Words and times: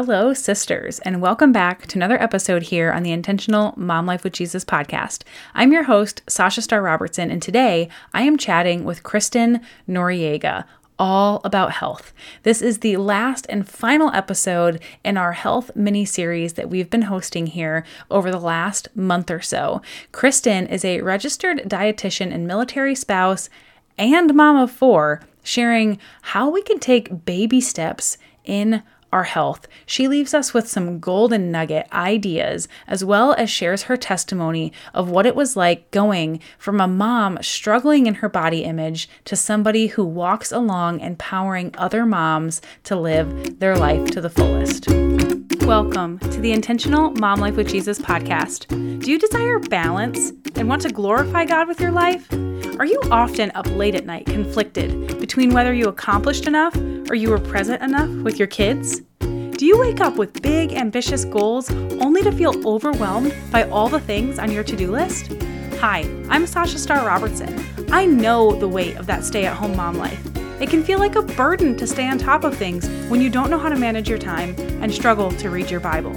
Hello, 0.00 0.32
sisters, 0.32 1.00
and 1.00 1.20
welcome 1.20 1.50
back 1.50 1.84
to 1.88 1.98
another 1.98 2.22
episode 2.22 2.62
here 2.62 2.92
on 2.92 3.02
the 3.02 3.10
Intentional 3.10 3.74
Mom 3.76 4.06
Life 4.06 4.22
with 4.22 4.32
Jesus 4.32 4.64
podcast. 4.64 5.24
I'm 5.54 5.72
your 5.72 5.82
host, 5.82 6.22
Sasha 6.28 6.62
Star 6.62 6.80
Robertson, 6.80 7.32
and 7.32 7.42
today 7.42 7.88
I 8.14 8.22
am 8.22 8.38
chatting 8.38 8.84
with 8.84 9.02
Kristen 9.02 9.60
Noriega, 9.88 10.66
all 11.00 11.40
about 11.42 11.72
health. 11.72 12.12
This 12.44 12.62
is 12.62 12.78
the 12.78 12.96
last 12.96 13.44
and 13.48 13.68
final 13.68 14.12
episode 14.14 14.80
in 15.04 15.16
our 15.16 15.32
health 15.32 15.74
mini 15.74 16.04
series 16.04 16.52
that 16.52 16.70
we've 16.70 16.90
been 16.90 17.02
hosting 17.02 17.48
here 17.48 17.84
over 18.08 18.30
the 18.30 18.38
last 18.38 18.86
month 18.94 19.32
or 19.32 19.40
so. 19.40 19.82
Kristen 20.12 20.68
is 20.68 20.84
a 20.84 21.00
registered 21.00 21.68
dietitian 21.68 22.32
and 22.32 22.46
military 22.46 22.94
spouse 22.94 23.50
and 23.98 24.32
mom 24.32 24.54
of 24.58 24.70
four, 24.70 25.22
sharing 25.42 25.98
how 26.22 26.48
we 26.48 26.62
can 26.62 26.78
take 26.78 27.24
baby 27.24 27.60
steps 27.60 28.16
in 28.44 28.84
our 29.12 29.24
health. 29.24 29.66
She 29.86 30.08
leaves 30.08 30.34
us 30.34 30.52
with 30.52 30.68
some 30.68 31.00
golden 31.00 31.50
nugget 31.50 31.86
ideas, 31.92 32.68
as 32.86 33.04
well 33.04 33.32
as 33.34 33.50
shares 33.50 33.84
her 33.84 33.96
testimony 33.96 34.72
of 34.94 35.08
what 35.08 35.26
it 35.26 35.34
was 35.34 35.56
like 35.56 35.90
going 35.90 36.40
from 36.58 36.80
a 36.80 36.88
mom 36.88 37.38
struggling 37.42 38.06
in 38.06 38.14
her 38.14 38.28
body 38.28 38.64
image 38.64 39.08
to 39.24 39.36
somebody 39.36 39.88
who 39.88 40.04
walks 40.04 40.52
along 40.52 41.00
empowering 41.00 41.74
other 41.78 42.04
moms 42.04 42.60
to 42.84 42.96
live 42.96 43.60
their 43.60 43.76
life 43.76 44.10
to 44.10 44.20
the 44.20 44.30
fullest. 44.30 44.88
Welcome 45.68 46.18
to 46.20 46.40
the 46.40 46.52
Intentional 46.52 47.10
Mom 47.10 47.40
Life 47.40 47.56
with 47.56 47.68
Jesus 47.68 47.98
podcast. 47.98 48.68
Do 49.02 49.10
you 49.10 49.18
desire 49.18 49.58
balance 49.58 50.32
and 50.56 50.66
want 50.68 50.82
to 50.82 50.88
glorify 50.88 51.44
God 51.44 51.68
with 51.68 51.78
your 51.78 51.92
life? 51.92 52.26
Are 52.78 52.86
you 52.86 53.00
often 53.10 53.52
up 53.54 53.66
late 53.72 53.94
at 53.94 54.06
night 54.06 54.24
conflicted 54.26 55.18
between 55.20 55.52
whether 55.52 55.74
you 55.74 55.88
accomplished 55.88 56.46
enough 56.46 56.74
or 57.10 57.14
you 57.14 57.28
were 57.28 57.38
present 57.38 57.82
enough 57.82 58.08
with 58.22 58.38
your 58.38 58.48
kids? 58.48 59.02
Do 59.58 59.66
you 59.66 59.76
wake 59.76 60.00
up 60.00 60.14
with 60.14 60.40
big, 60.40 60.72
ambitious 60.72 61.24
goals 61.24 61.68
only 61.68 62.22
to 62.22 62.30
feel 62.30 62.64
overwhelmed 62.64 63.34
by 63.50 63.64
all 63.64 63.88
the 63.88 63.98
things 63.98 64.38
on 64.38 64.52
your 64.52 64.62
to 64.62 64.76
do 64.76 64.88
list? 64.88 65.32
Hi, 65.80 66.02
I'm 66.28 66.46
Sasha 66.46 66.78
Starr 66.78 67.04
Robertson. 67.04 67.66
I 67.90 68.06
know 68.06 68.52
the 68.52 68.68
weight 68.68 68.96
of 68.98 69.06
that 69.06 69.24
stay 69.24 69.46
at 69.46 69.56
home 69.56 69.74
mom 69.74 69.96
life. 69.96 70.24
It 70.60 70.70
can 70.70 70.84
feel 70.84 71.00
like 71.00 71.16
a 71.16 71.22
burden 71.22 71.76
to 71.78 71.88
stay 71.88 72.08
on 72.08 72.18
top 72.18 72.44
of 72.44 72.56
things 72.56 72.88
when 73.10 73.20
you 73.20 73.30
don't 73.30 73.50
know 73.50 73.58
how 73.58 73.68
to 73.68 73.74
manage 73.74 74.08
your 74.08 74.18
time 74.18 74.54
and 74.80 74.94
struggle 74.94 75.32
to 75.32 75.50
read 75.50 75.72
your 75.72 75.80
Bible. 75.80 76.14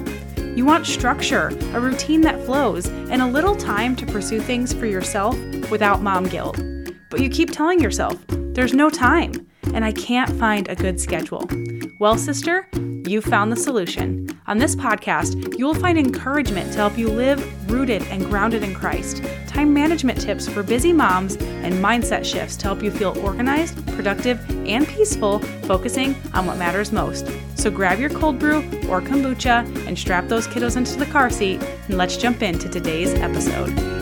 You 0.56 0.64
want 0.64 0.86
structure, 0.86 1.48
a 1.74 1.80
routine 1.80 2.22
that 2.22 2.46
flows, 2.46 2.86
and 2.86 3.24
a 3.24 3.28
little 3.28 3.56
time 3.56 3.96
to 3.96 4.06
pursue 4.06 4.40
things 4.40 4.72
for 4.72 4.86
yourself 4.86 5.36
without 5.72 6.04
mom 6.04 6.26
guilt. 6.26 6.62
But 7.10 7.22
you 7.22 7.30
keep 7.32 7.50
telling 7.50 7.80
yourself, 7.80 8.24
there's 8.28 8.76
no 8.76 8.92
time, 8.92 9.48
and 9.74 9.84
I 9.84 9.94
can't 9.94 10.30
find 10.38 10.70
a 10.70 10.76
good 10.76 11.02
schedule. 11.02 11.50
Well, 12.02 12.18
sister, 12.18 12.68
you 13.06 13.22
found 13.22 13.52
the 13.52 13.56
solution. 13.56 14.28
On 14.48 14.58
this 14.58 14.76
podcast, 14.76 15.56
you 15.60 15.68
will 15.68 15.76
find 15.76 16.00
encouragement 16.00 16.72
to 16.72 16.78
help 16.80 16.98
you 16.98 17.08
live 17.08 17.72
rooted 17.72 18.02
and 18.06 18.26
grounded 18.26 18.64
in 18.64 18.74
Christ, 18.74 19.24
time 19.46 19.72
management 19.72 20.20
tips 20.20 20.48
for 20.48 20.64
busy 20.64 20.94
moms, 20.94 21.36
and 21.36 21.76
mindset 21.76 22.26
shifts 22.26 22.56
to 22.56 22.64
help 22.64 22.82
you 22.82 22.90
feel 22.90 23.16
organized, 23.20 23.86
productive, 23.90 24.40
and 24.68 24.88
peaceful, 24.88 25.38
focusing 25.68 26.16
on 26.34 26.48
what 26.48 26.58
matters 26.58 26.92
most. 26.92 27.30
So 27.54 27.70
grab 27.70 28.00
your 28.00 28.10
cold 28.10 28.40
brew 28.40 28.64
or 28.90 29.00
kombucha 29.00 29.64
and 29.86 29.96
strap 29.96 30.28
those 30.28 30.48
kiddos 30.48 30.78
into 30.78 30.98
the 30.98 31.06
car 31.06 31.30
seat, 31.30 31.62
and 31.88 32.00
let's 32.00 32.18
jump 32.18 32.42
into 32.42 32.68
today's 32.68 33.14
episode. 33.14 34.01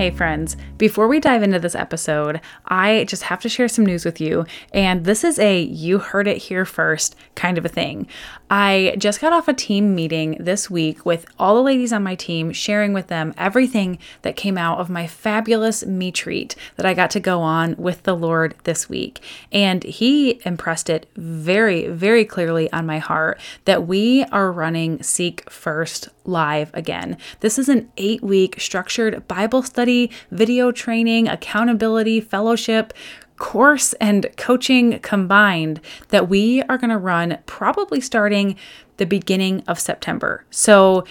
Hey, 0.00 0.10
friends, 0.10 0.56
before 0.78 1.08
we 1.08 1.20
dive 1.20 1.42
into 1.42 1.58
this 1.58 1.74
episode, 1.74 2.40
I 2.64 3.04
just 3.04 3.24
have 3.24 3.42
to 3.42 3.50
share 3.50 3.68
some 3.68 3.84
news 3.84 4.06
with 4.06 4.18
you. 4.18 4.46
And 4.72 5.04
this 5.04 5.24
is 5.24 5.38
a 5.38 5.60
you 5.60 5.98
heard 5.98 6.26
it 6.26 6.38
here 6.38 6.64
first 6.64 7.14
kind 7.34 7.58
of 7.58 7.66
a 7.66 7.68
thing. 7.68 8.06
I 8.48 8.94
just 8.96 9.20
got 9.20 9.34
off 9.34 9.46
a 9.46 9.52
team 9.52 9.94
meeting 9.94 10.38
this 10.40 10.70
week 10.70 11.04
with 11.04 11.26
all 11.38 11.54
the 11.54 11.60
ladies 11.60 11.92
on 11.92 12.02
my 12.02 12.14
team, 12.14 12.50
sharing 12.50 12.94
with 12.94 13.08
them 13.08 13.34
everything 13.36 13.98
that 14.22 14.36
came 14.36 14.56
out 14.56 14.78
of 14.78 14.88
my 14.88 15.06
fabulous 15.06 15.84
me 15.84 16.10
treat 16.10 16.56
that 16.76 16.86
I 16.86 16.94
got 16.94 17.10
to 17.10 17.20
go 17.20 17.42
on 17.42 17.74
with 17.76 18.04
the 18.04 18.16
Lord 18.16 18.54
this 18.64 18.88
week. 18.88 19.22
And 19.52 19.84
He 19.84 20.40
impressed 20.46 20.88
it 20.88 21.10
very, 21.14 21.88
very 21.88 22.24
clearly 22.24 22.72
on 22.72 22.86
my 22.86 23.00
heart 23.00 23.38
that 23.66 23.86
we 23.86 24.24
are 24.32 24.50
running 24.50 25.02
Seek 25.02 25.50
First 25.50 26.08
live 26.24 26.70
again. 26.74 27.16
This 27.40 27.58
is 27.58 27.68
an 27.68 27.90
eight 27.96 28.22
week 28.22 28.60
structured 28.60 29.26
Bible 29.28 29.62
study, 29.62 30.10
video 30.30 30.72
training, 30.72 31.28
accountability, 31.28 32.20
fellowship, 32.20 32.92
course 33.40 33.94
and 33.94 34.26
coaching 34.36 34.98
combined 35.00 35.80
that 36.08 36.28
we 36.28 36.62
are 36.64 36.78
going 36.78 36.90
to 36.90 36.98
run 36.98 37.38
probably 37.46 38.00
starting 38.00 38.54
the 38.98 39.06
beginning 39.06 39.64
of 39.66 39.80
September. 39.80 40.44
So 40.50 41.04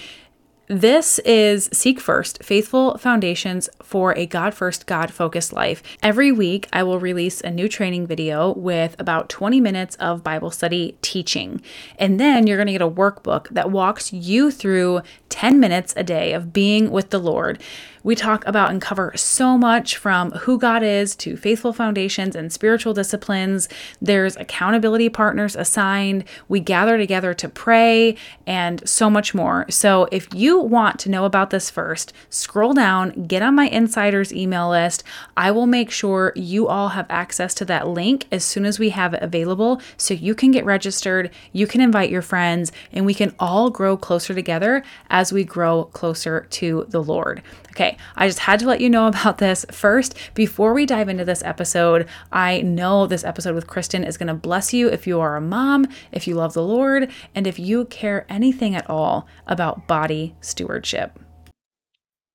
this 0.70 1.18
is 1.24 1.68
Seek 1.72 1.98
First 1.98 2.44
Faithful 2.44 2.96
Foundations 2.96 3.68
for 3.82 4.16
a 4.16 4.24
God 4.24 4.54
First, 4.54 4.86
God 4.86 5.12
Focused 5.12 5.52
Life. 5.52 5.82
Every 6.00 6.30
week, 6.30 6.68
I 6.72 6.84
will 6.84 7.00
release 7.00 7.40
a 7.40 7.50
new 7.50 7.68
training 7.68 8.06
video 8.06 8.52
with 8.52 8.94
about 9.00 9.28
20 9.28 9.60
minutes 9.60 9.96
of 9.96 10.22
Bible 10.22 10.52
study 10.52 10.96
teaching. 11.02 11.60
And 11.98 12.20
then 12.20 12.46
you're 12.46 12.56
going 12.56 12.68
to 12.68 12.72
get 12.72 12.82
a 12.82 12.88
workbook 12.88 13.48
that 13.48 13.72
walks 13.72 14.12
you 14.12 14.52
through 14.52 15.00
10 15.30 15.58
minutes 15.58 15.94
a 15.96 16.04
day 16.04 16.32
of 16.32 16.52
being 16.52 16.90
with 16.90 17.10
the 17.10 17.18
Lord. 17.18 17.60
We 18.02 18.14
talk 18.14 18.46
about 18.46 18.70
and 18.70 18.80
cover 18.80 19.12
so 19.14 19.58
much 19.58 19.96
from 19.96 20.30
who 20.30 20.58
God 20.58 20.82
is 20.82 21.14
to 21.16 21.36
faithful 21.36 21.74
foundations 21.74 22.34
and 22.34 22.50
spiritual 22.50 22.94
disciplines. 22.94 23.68
There's 24.00 24.36
accountability 24.36 25.10
partners 25.10 25.54
assigned. 25.54 26.24
We 26.48 26.60
gather 26.60 26.96
together 26.96 27.34
to 27.34 27.48
pray 27.48 28.16
and 28.46 28.88
so 28.88 29.10
much 29.10 29.34
more. 29.34 29.66
So 29.68 30.08
if 30.10 30.32
you 30.34 30.58
want 30.58 30.98
to 31.00 31.10
know 31.10 31.26
about 31.26 31.50
this 31.50 31.68
first, 31.68 32.14
scroll 32.30 32.72
down, 32.72 33.26
get 33.26 33.42
on 33.42 33.54
my 33.54 33.68
insiders 33.68 34.32
email 34.32 34.70
list. 34.70 35.04
I 35.36 35.50
will 35.50 35.66
make 35.66 35.90
sure 35.90 36.32
you 36.34 36.68
all 36.68 36.90
have 36.90 37.06
access 37.10 37.52
to 37.54 37.66
that 37.66 37.86
link 37.86 38.26
as 38.32 38.44
soon 38.44 38.64
as 38.64 38.78
we 38.78 38.90
have 38.90 39.12
it 39.12 39.22
available 39.22 39.82
so 39.98 40.14
you 40.14 40.34
can 40.34 40.50
get 40.52 40.64
registered, 40.64 41.30
you 41.52 41.66
can 41.66 41.82
invite 41.82 42.10
your 42.10 42.22
friends, 42.22 42.72
and 42.92 43.04
we 43.04 43.12
can 43.12 43.34
all 43.38 43.68
grow 43.68 43.96
closer 43.96 44.32
together 44.32 44.82
as 45.10 45.19
we 45.32 45.44
grow 45.44 45.84
closer 45.84 46.46
to 46.50 46.86
the 46.88 47.02
Lord. 47.02 47.42
Okay, 47.70 47.96
I 48.16 48.26
just 48.26 48.40
had 48.40 48.58
to 48.60 48.66
let 48.66 48.80
you 48.80 48.88
know 48.88 49.06
about 49.06 49.38
this 49.38 49.64
first 49.70 50.16
before 50.34 50.72
we 50.72 50.86
dive 50.86 51.08
into 51.08 51.24
this 51.24 51.42
episode. 51.42 52.08
I 52.32 52.62
know 52.62 53.06
this 53.06 53.24
episode 53.24 53.54
with 53.54 53.66
Kristen 53.66 54.04
is 54.04 54.16
going 54.16 54.28
to 54.28 54.34
bless 54.34 54.72
you 54.72 54.88
if 54.88 55.06
you 55.06 55.20
are 55.20 55.36
a 55.36 55.40
mom, 55.40 55.86
if 56.10 56.26
you 56.26 56.34
love 56.34 56.54
the 56.54 56.62
Lord, 56.62 57.10
and 57.34 57.46
if 57.46 57.58
you 57.58 57.84
care 57.84 58.26
anything 58.28 58.74
at 58.74 58.88
all 58.88 59.28
about 59.46 59.86
body 59.86 60.34
stewardship. 60.40 61.18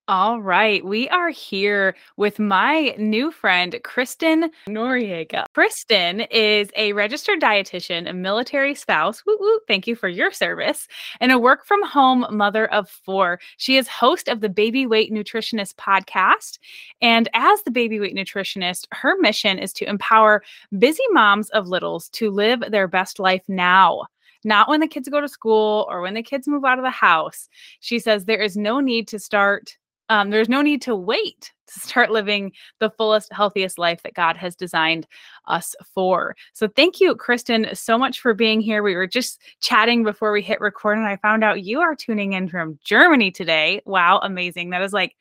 All 0.08 0.40
right, 0.40 0.86
we 0.86 1.10
are 1.10 1.30
here 1.30 1.96
with 2.16 2.38
my 2.38 2.94
new 3.00 3.32
friend, 3.32 3.76
Kristen 3.84 4.52
Noriega. 4.70 5.46
Kristen 5.56 6.22
is 6.30 6.70
a 6.76 6.94
registered 6.94 7.42
dietitian, 7.42 8.08
a 8.08 8.14
military 8.14 8.76
spouse. 8.76 9.26
Woo 9.26 9.36
woo, 9.40 9.60
thank 9.68 9.88
you 9.88 9.96
for 9.96 10.08
your 10.08 10.32
service, 10.32 10.88
and 11.22 11.32
a 11.32 11.40
work 11.40 11.66
from 11.66 11.84
home 11.84 12.24
mother 12.30 12.72
of 12.72 12.88
four. 12.88 13.40
She 13.58 13.78
is 13.78 13.88
host 13.88 14.28
of 14.28 14.42
the 14.42 14.50
Baby 14.50 14.86
Weight 14.86 15.12
Nutritionist 15.12 15.74
podcast. 15.78 16.60
And 17.02 17.28
as 17.34 17.64
the 17.64 17.72
Baby 17.72 18.00
Weight 18.00 18.16
Nutritionist, 18.16 18.86
her 18.92 19.18
mission 19.18 19.58
is 19.58 19.74
to 19.74 19.90
empower 19.90 20.44
busy 20.78 21.04
moms 21.14 21.50
of 21.50 21.68
littles 21.68 22.10
to 22.10 22.30
live 22.30 22.62
their 22.70 22.88
best 22.88 23.18
life 23.18 23.44
now 23.48 24.04
not 24.48 24.70
when 24.70 24.80
the 24.80 24.88
kids 24.88 25.10
go 25.10 25.20
to 25.20 25.28
school 25.28 25.88
or 25.90 26.02
when 26.02 26.14
the 26.14 26.22
kids 26.22 26.48
move 26.48 26.64
out 26.64 26.78
of 26.78 26.84
the 26.84 26.92
house. 26.92 27.50
She 27.80 27.98
says 27.98 28.26
there 28.26 28.44
is 28.44 28.56
no 28.56 28.80
need 28.80 29.08
to 29.08 29.18
start 29.18 29.76
um, 30.10 30.30
there's 30.30 30.50
no 30.50 30.62
need 30.62 30.82
to 30.84 30.96
wait 30.96 31.52
to 31.68 31.80
start 31.80 32.12
living 32.12 32.52
the 32.80 32.90
fullest, 32.92 33.34
healthiest 33.34 33.78
life 33.78 34.04
that 34.04 34.14
God 34.14 34.38
has 34.38 34.56
designed 34.56 35.08
us 35.48 35.76
for. 35.94 36.36
So, 36.54 36.68
thank 36.68 37.00
you, 37.00 37.16
Kristen, 37.16 37.68
so 37.74 37.98
much 37.98 38.20
for 38.20 38.34
being 38.34 38.62
here. 38.62 38.84
We 38.84 38.96
were 38.96 39.08
just 39.08 39.42
chatting 39.62 40.04
before 40.04 40.32
we 40.32 40.42
hit 40.42 40.62
record, 40.62 40.98
and 40.98 41.08
I 41.08 41.18
found 41.18 41.44
out 41.44 41.64
you 41.64 41.82
are 41.82 41.96
tuning 41.96 42.34
in 42.34 42.48
from 42.50 42.80
Germany 42.84 43.32
today. 43.32 43.82
Wow, 43.86 44.20
amazing. 44.22 44.70
That 44.72 44.82
is 44.82 44.94
like 44.94 45.16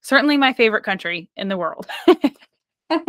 certainly 0.00 0.36
my 0.36 0.52
favorite 0.52 0.84
country 0.84 1.30
in 1.36 1.48
the 1.48 1.56
world. 1.56 1.86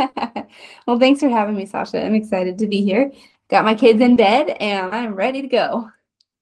well, 0.87 0.99
thanks 0.99 1.19
for 1.19 1.29
having 1.29 1.55
me, 1.55 1.65
Sasha. 1.65 2.03
I'm 2.03 2.15
excited 2.15 2.57
to 2.59 2.67
be 2.67 2.81
here. 2.81 3.11
Got 3.49 3.65
my 3.65 3.75
kids 3.75 4.01
in 4.01 4.15
bed 4.15 4.49
and 4.59 4.93
I'm 4.93 5.13
ready 5.13 5.41
to 5.41 5.47
go. 5.47 5.89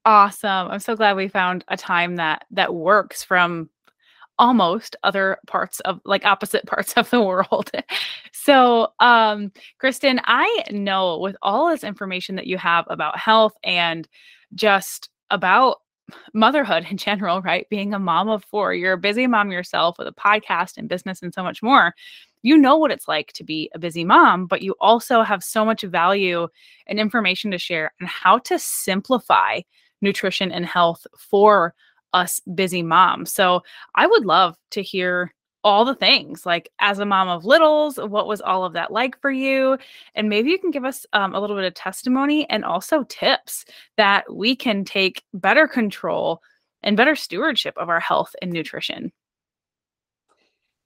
Awesome. 0.06 0.69
I'm 0.69 0.79
so 0.79 0.95
glad 0.95 1.15
we 1.15 1.27
found 1.27 1.63
a 1.68 1.77
time 1.77 2.18
that 2.18 2.45
that 2.51 2.74
works 2.74 3.24
from 3.24 3.69
almost 4.39 4.95
other 5.03 5.38
parts 5.47 5.80
of 5.81 6.00
like 6.06 6.25
opposite 6.25 6.65
parts 6.68 6.94
of 6.94 7.09
the 7.09 7.21
world. 7.21 7.71
so, 8.31 8.89
um, 9.00 9.51
Kristen, 9.80 10.19
I 10.25 10.63
know 10.71 11.19
with 11.19 11.35
all 11.41 11.69
this 11.69 11.83
information 11.83 12.35
that 12.35 12.47
you 12.47 12.57
have 12.57 12.85
about 12.89 13.18
health 13.18 13.53
and 13.63 14.07
just 14.56 15.09
about 15.30 15.77
motherhood 16.33 16.85
in 16.89 16.97
general, 16.97 17.41
right? 17.41 17.68
Being 17.69 17.94
a 17.94 18.00
mom 18.00 18.30
of 18.30 18.44
four, 18.45 18.74
you're 18.74 18.94
a 18.94 18.97
busy 18.97 19.25
mom 19.27 19.51
yourself 19.51 19.97
with 19.97 20.07
a 20.07 20.12
podcast 20.12 20.77
and 20.77 20.89
business 20.89 21.21
and 21.21 21.33
so 21.33 21.44
much 21.44 21.63
more. 21.63 21.95
you 22.45 22.57
know 22.57 22.75
what 22.77 22.91
it's 22.91 23.07
like 23.07 23.31
to 23.33 23.44
be 23.44 23.71
a 23.74 23.79
busy 23.79 24.03
mom, 24.03 24.47
but 24.47 24.62
you 24.62 24.75
also 24.81 25.24
have 25.24 25.41
so 25.44 25.63
much 25.63 25.81
value 25.83 26.45
and 26.88 27.00
information 27.00 27.51
to 27.51 27.57
share 27.57 27.94
on 28.01 28.07
how 28.07 28.38
to 28.38 28.59
simplify 28.59 29.62
nutrition 30.01 30.51
and 30.51 30.65
health 30.65 31.07
for 31.18 31.74
us 32.13 32.42
busy 32.54 32.83
moms. 32.83 33.31
So 33.31 33.63
I 33.95 34.07
would 34.07 34.25
love 34.25 34.56
to 34.71 34.81
hear 34.81 35.33
all 35.63 35.86
the 35.86 35.95
things 35.95 36.45
like 36.45 36.69
as 36.81 37.00
a 37.00 37.06
mom 37.06 37.30
of 37.30 37.45
littles 37.45 37.98
what 37.98 38.27
was 38.27 38.42
all 38.42 38.65
of 38.65 38.74
that 38.74 38.92
like 38.92 39.19
for 39.21 39.31
you? 39.31 39.77
And 40.13 40.30
maybe 40.30 40.50
you 40.50 40.60
can 40.60 40.71
give 40.71 40.86
us 40.86 41.06
um, 41.13 41.33
a 41.33 41.39
little 41.39 41.56
bit 41.56 41.65
of 41.65 41.74
testimony 41.74 42.50
and 42.50 42.65
also 42.65 43.04
tips 43.04 43.65
that 43.98 44.31
we 44.31 44.56
can 44.56 44.83
take 44.83 45.24
better 45.33 45.68
control 45.68 46.42
and 46.81 46.98
better 46.98 47.15
stewardship 47.15 47.75
of 47.77 47.89
our 47.89 48.01
health 48.01 48.36
and 48.42 48.51
nutrition. 48.51 49.12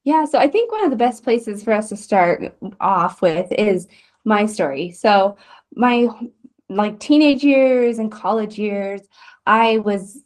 Yeah 0.04 0.26
so 0.26 0.38
i 0.40 0.48
think 0.48 0.72
one 0.72 0.86
of 0.86 0.92
the 0.92 0.96
best 0.96 1.24
places 1.24 1.64
for 1.64 1.74
us 1.74 1.90
to 1.90 1.98
start 1.98 2.56
off 2.80 3.22
with 3.22 3.52
is 3.52 3.88
my 4.26 4.46
story. 4.46 4.92
So 4.92 5.38
my 5.76 6.08
like 6.70 7.00
teenage 7.00 7.44
years 7.44 7.98
and 7.98 8.12
college 8.12 8.58
years 8.58 9.02
i 9.46 9.78
was 9.80 10.22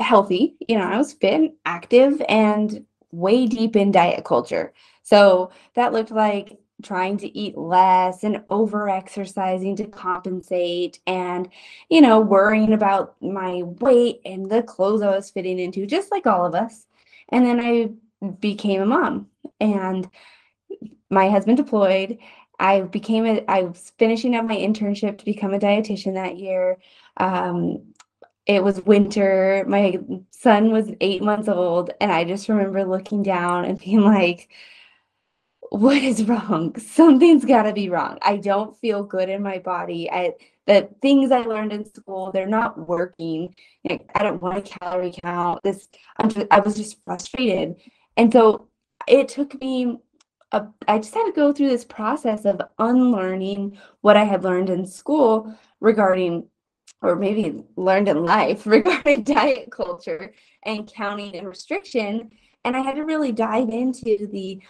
healthy 0.00 0.54
you 0.68 0.76
know 0.76 0.84
i 0.84 0.96
was 0.96 1.12
fit 1.12 1.34
and 1.34 1.52
active 1.64 2.20
and 2.28 2.84
way 3.12 3.46
deep 3.46 3.76
in 3.76 3.92
diet 3.92 4.24
culture. 4.24 4.72
So 5.02 5.50
that 5.74 5.92
looked 5.92 6.10
like 6.10 6.58
trying 6.82 7.18
to 7.18 7.38
eat 7.38 7.56
less 7.56 8.24
and 8.24 8.42
over 8.50 8.88
exercising 8.88 9.76
to 9.76 9.86
compensate 9.86 10.98
and 11.06 11.48
you 11.88 12.00
know 12.00 12.18
worrying 12.18 12.72
about 12.72 13.14
my 13.22 13.62
weight 13.62 14.20
and 14.24 14.50
the 14.50 14.64
clothes 14.64 15.02
I 15.02 15.14
was 15.14 15.30
fitting 15.30 15.60
into 15.60 15.86
just 15.86 16.10
like 16.10 16.26
all 16.26 16.44
of 16.44 16.54
us. 16.54 16.86
And 17.28 17.46
then 17.46 17.60
I 17.60 17.90
became 18.40 18.82
a 18.82 18.86
mom 18.86 19.28
and 19.60 20.08
my 21.10 21.28
husband 21.28 21.58
deployed. 21.58 22.18
I 22.58 22.80
became 22.82 23.26
a 23.26 23.44
I 23.46 23.62
was 23.62 23.92
finishing 23.98 24.34
up 24.34 24.46
my 24.46 24.56
internship 24.56 25.18
to 25.18 25.24
become 25.24 25.54
a 25.54 25.58
dietitian 25.58 26.14
that 26.14 26.38
year. 26.38 26.78
Um, 27.18 27.92
it 28.46 28.62
was 28.62 28.82
winter. 28.82 29.64
My 29.68 29.98
son 30.30 30.72
was 30.72 30.90
eight 31.00 31.22
months 31.22 31.48
old. 31.48 31.90
And 32.00 32.10
I 32.12 32.24
just 32.24 32.48
remember 32.48 32.84
looking 32.84 33.22
down 33.22 33.64
and 33.64 33.78
being 33.78 34.02
like, 34.02 34.48
what 35.70 35.96
is 35.96 36.24
wrong? 36.24 36.76
Something's 36.78 37.44
got 37.44 37.62
to 37.62 37.72
be 37.72 37.88
wrong. 37.88 38.18
I 38.22 38.36
don't 38.36 38.76
feel 38.78 39.02
good 39.04 39.28
in 39.28 39.42
my 39.42 39.58
body. 39.58 40.10
I 40.10 40.34
the 40.66 40.88
things 41.00 41.32
I 41.32 41.40
learned 41.40 41.72
in 41.72 41.84
school, 41.92 42.30
they're 42.30 42.46
not 42.46 42.88
working. 42.88 43.54
Like, 43.88 44.08
I 44.14 44.22
don't 44.22 44.40
want 44.40 44.58
a 44.58 44.62
calorie 44.62 45.14
count. 45.24 45.60
This 45.64 45.88
I'm 46.18 46.30
just, 46.30 46.46
I 46.50 46.60
was 46.60 46.76
just 46.76 47.02
frustrated. 47.04 47.76
And 48.16 48.32
so 48.32 48.68
it 49.08 49.28
took 49.28 49.60
me 49.60 49.98
a, 50.52 50.66
I 50.86 50.98
just 50.98 51.14
had 51.14 51.26
to 51.26 51.32
go 51.32 51.52
through 51.52 51.70
this 51.70 51.84
process 51.84 52.44
of 52.44 52.60
unlearning 52.78 53.78
what 54.02 54.16
I 54.16 54.24
had 54.24 54.44
learned 54.44 54.70
in 54.70 54.86
school 54.86 55.58
regarding 55.80 56.46
or 57.02 57.16
maybe 57.16 57.62
learned 57.76 58.08
in 58.08 58.24
life 58.24 58.66
regarding 58.66 59.24
diet 59.24 59.70
culture 59.70 60.32
and 60.64 60.92
counting 60.92 61.36
and 61.36 61.48
restriction. 61.48 62.30
And 62.64 62.76
I 62.76 62.80
had 62.80 62.96
to 62.96 63.04
really 63.04 63.32
dive 63.32 63.68
into 63.70 64.28
the 64.28 64.62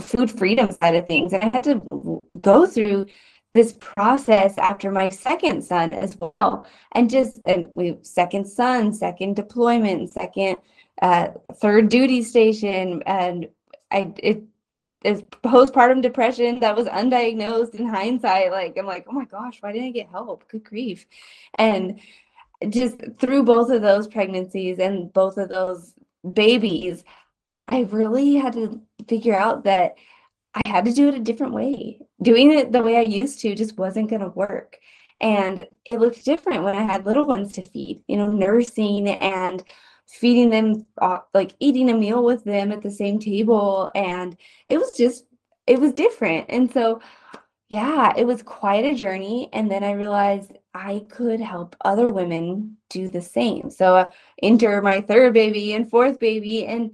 food 0.00 0.30
freedom 0.30 0.70
side 0.72 0.96
of 0.96 1.06
things. 1.06 1.32
I 1.32 1.50
had 1.52 1.64
to 1.64 2.20
go 2.40 2.66
through 2.66 3.06
this 3.54 3.74
process 3.80 4.56
after 4.58 4.92
my 4.92 5.08
second 5.08 5.62
son 5.62 5.92
as 5.92 6.16
well. 6.20 6.66
And 6.92 7.10
just 7.10 7.40
and 7.46 7.66
we 7.74 7.98
second 8.02 8.46
son, 8.46 8.92
second 8.92 9.36
deployment, 9.36 10.12
second 10.12 10.56
uh, 11.02 11.28
third 11.54 11.88
duty 11.88 12.22
station. 12.22 13.02
And 13.06 13.48
I 13.90 14.12
it 14.18 14.42
is 15.04 15.22
postpartum 15.22 16.02
depression 16.02 16.60
that 16.60 16.76
was 16.76 16.86
undiagnosed 16.86 17.74
in 17.74 17.86
hindsight. 17.86 18.50
Like, 18.50 18.76
I'm 18.78 18.86
like, 18.86 19.06
oh 19.08 19.12
my 19.12 19.24
gosh, 19.24 19.58
why 19.60 19.72
didn't 19.72 19.88
I 19.88 19.92
get 19.92 20.10
help? 20.10 20.46
Good 20.48 20.64
grief. 20.64 21.06
And 21.56 22.00
just 22.68 22.96
through 23.18 23.44
both 23.44 23.70
of 23.70 23.82
those 23.82 24.06
pregnancies 24.06 24.78
and 24.78 25.12
both 25.12 25.38
of 25.38 25.48
those 25.48 25.94
babies, 26.32 27.02
I 27.68 27.82
really 27.90 28.34
had 28.34 28.52
to 28.54 28.80
figure 29.08 29.36
out 29.36 29.64
that 29.64 29.94
I 30.54 30.68
had 30.68 30.84
to 30.84 30.92
do 30.92 31.08
it 31.08 31.14
a 31.14 31.20
different 31.20 31.54
way. 31.54 32.00
Doing 32.20 32.52
it 32.52 32.72
the 32.72 32.82
way 32.82 32.96
I 32.96 33.02
used 33.02 33.40
to 33.40 33.54
just 33.54 33.78
wasn't 33.78 34.10
going 34.10 34.22
to 34.22 34.28
work. 34.28 34.78
And 35.20 35.66
it 35.90 36.00
looked 36.00 36.24
different 36.24 36.64
when 36.64 36.76
I 36.76 36.82
had 36.82 37.06
little 37.06 37.24
ones 37.24 37.52
to 37.52 37.62
feed, 37.62 38.02
you 38.08 38.16
know, 38.16 38.30
nursing 38.30 39.08
and 39.08 39.62
feeding 40.10 40.50
them 40.50 40.84
like 41.34 41.54
eating 41.60 41.90
a 41.90 41.94
meal 41.94 42.24
with 42.24 42.44
them 42.44 42.72
at 42.72 42.82
the 42.82 42.90
same 42.90 43.18
table 43.18 43.90
and 43.94 44.36
it 44.68 44.78
was 44.78 44.92
just 44.96 45.24
it 45.66 45.78
was 45.78 45.92
different. 45.92 46.46
And 46.48 46.72
so 46.72 47.00
yeah 47.68 48.12
it 48.16 48.26
was 48.26 48.42
quite 48.42 48.84
a 48.84 48.96
journey 48.96 49.48
and 49.52 49.70
then 49.70 49.84
i 49.84 49.92
realized 49.92 50.50
i 50.74 51.04
could 51.08 51.40
help 51.40 51.76
other 51.84 52.08
women 52.08 52.76
do 52.88 53.08
the 53.08 53.22
same. 53.22 53.70
So 53.70 53.96
uh, 53.96 54.10
enter 54.42 54.82
my 54.82 55.00
third 55.00 55.34
baby 55.34 55.74
and 55.74 55.88
fourth 55.88 56.18
baby 56.18 56.66
and 56.66 56.92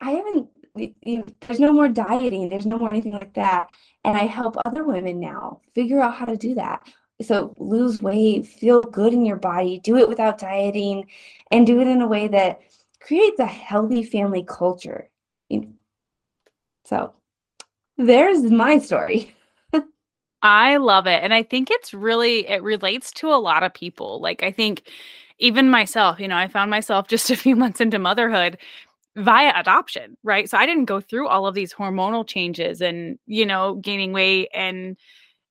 i 0.00 0.10
haven't 0.12 0.48
you 0.74 1.18
know, 1.18 1.24
there's 1.40 1.60
no 1.60 1.72
more 1.72 1.88
dieting 1.88 2.48
there's 2.48 2.66
no 2.66 2.78
more 2.78 2.90
anything 2.90 3.12
like 3.12 3.34
that. 3.34 3.68
And 4.04 4.16
i 4.16 4.26
help 4.26 4.56
other 4.66 4.84
women 4.84 5.18
now 5.20 5.60
figure 5.74 6.00
out 6.00 6.14
how 6.16 6.26
to 6.26 6.36
do 6.36 6.54
that 6.56 6.86
so 7.22 7.54
lose 7.58 8.02
weight, 8.02 8.46
feel 8.46 8.80
good 8.80 9.12
in 9.12 9.24
your 9.24 9.36
body, 9.36 9.80
do 9.80 9.96
it 9.96 10.08
without 10.08 10.38
dieting, 10.38 11.06
and 11.50 11.66
do 11.66 11.80
it 11.80 11.86
in 11.86 12.02
a 12.02 12.06
way 12.06 12.28
that 12.28 12.60
creates 13.00 13.38
a 13.38 13.46
healthy 13.46 14.02
family 14.02 14.44
culture. 14.46 15.08
So 16.84 17.12
there's 17.96 18.42
my 18.42 18.78
story. 18.78 19.34
I 20.42 20.76
love 20.76 21.06
it. 21.06 21.22
And 21.22 21.32
I 21.32 21.42
think 21.42 21.70
it's 21.70 21.94
really, 21.94 22.48
it 22.48 22.62
relates 22.62 23.12
to 23.12 23.28
a 23.28 23.36
lot 23.36 23.62
of 23.62 23.72
people. 23.72 24.20
Like, 24.20 24.42
I 24.42 24.50
think 24.50 24.88
even 25.38 25.70
myself, 25.70 26.18
you 26.20 26.28
know, 26.28 26.36
I 26.36 26.48
found 26.48 26.70
myself 26.70 27.08
just 27.08 27.30
a 27.30 27.36
few 27.36 27.56
months 27.56 27.80
into 27.80 27.98
motherhood 27.98 28.58
via 29.16 29.52
adoption, 29.54 30.16
right? 30.22 30.48
So 30.48 30.56
I 30.56 30.66
didn't 30.66 30.86
go 30.86 31.00
through 31.00 31.28
all 31.28 31.46
of 31.46 31.54
these 31.54 31.74
hormonal 31.74 32.26
changes 32.26 32.80
and, 32.80 33.18
you 33.26 33.44
know, 33.44 33.74
gaining 33.74 34.12
weight 34.12 34.48
and, 34.54 34.96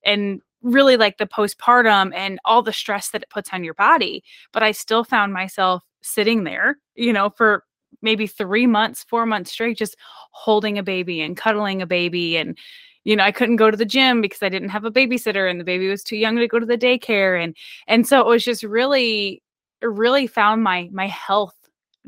and 0.04 0.42
really 0.62 0.96
like 0.96 1.18
the 1.18 1.26
postpartum 1.26 2.12
and 2.14 2.38
all 2.44 2.62
the 2.62 2.72
stress 2.72 3.10
that 3.10 3.22
it 3.22 3.30
puts 3.30 3.50
on 3.52 3.64
your 3.64 3.74
body. 3.74 4.22
But 4.52 4.62
I 4.62 4.72
still 4.72 5.04
found 5.04 5.32
myself 5.32 5.84
sitting 6.02 6.44
there, 6.44 6.78
you 6.94 7.12
know, 7.12 7.30
for 7.30 7.64
maybe 8.00 8.26
three 8.26 8.66
months, 8.66 9.04
four 9.04 9.26
months 9.26 9.52
straight, 9.52 9.76
just 9.76 9.96
holding 10.32 10.78
a 10.78 10.82
baby 10.82 11.20
and 11.20 11.36
cuddling 11.36 11.82
a 11.82 11.86
baby. 11.86 12.36
And, 12.36 12.56
you 13.04 13.16
know, 13.16 13.24
I 13.24 13.32
couldn't 13.32 13.56
go 13.56 13.70
to 13.70 13.76
the 13.76 13.84
gym 13.84 14.20
because 14.20 14.42
I 14.42 14.48
didn't 14.48 14.70
have 14.70 14.84
a 14.84 14.90
babysitter 14.90 15.50
and 15.50 15.60
the 15.60 15.64
baby 15.64 15.88
was 15.88 16.02
too 16.02 16.16
young 16.16 16.36
to 16.36 16.48
go 16.48 16.58
to 16.58 16.66
the 16.66 16.78
daycare. 16.78 17.42
And, 17.42 17.56
and 17.86 18.06
so 18.06 18.20
it 18.20 18.26
was 18.26 18.44
just 18.44 18.62
really, 18.62 19.42
really 19.82 20.26
found 20.26 20.62
my, 20.62 20.88
my 20.92 21.06
health 21.06 21.56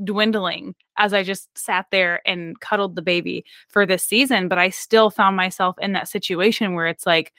dwindling 0.02 0.74
as 0.96 1.12
I 1.12 1.22
just 1.22 1.56
sat 1.56 1.86
there 1.90 2.20
and 2.26 2.58
cuddled 2.60 2.96
the 2.96 3.02
baby 3.02 3.44
for 3.68 3.86
this 3.86 4.02
season. 4.02 4.48
But 4.48 4.58
I 4.58 4.70
still 4.70 5.10
found 5.10 5.36
myself 5.36 5.76
in 5.80 5.92
that 5.92 6.08
situation 6.08 6.74
where 6.74 6.86
it's 6.86 7.06
like, 7.06 7.32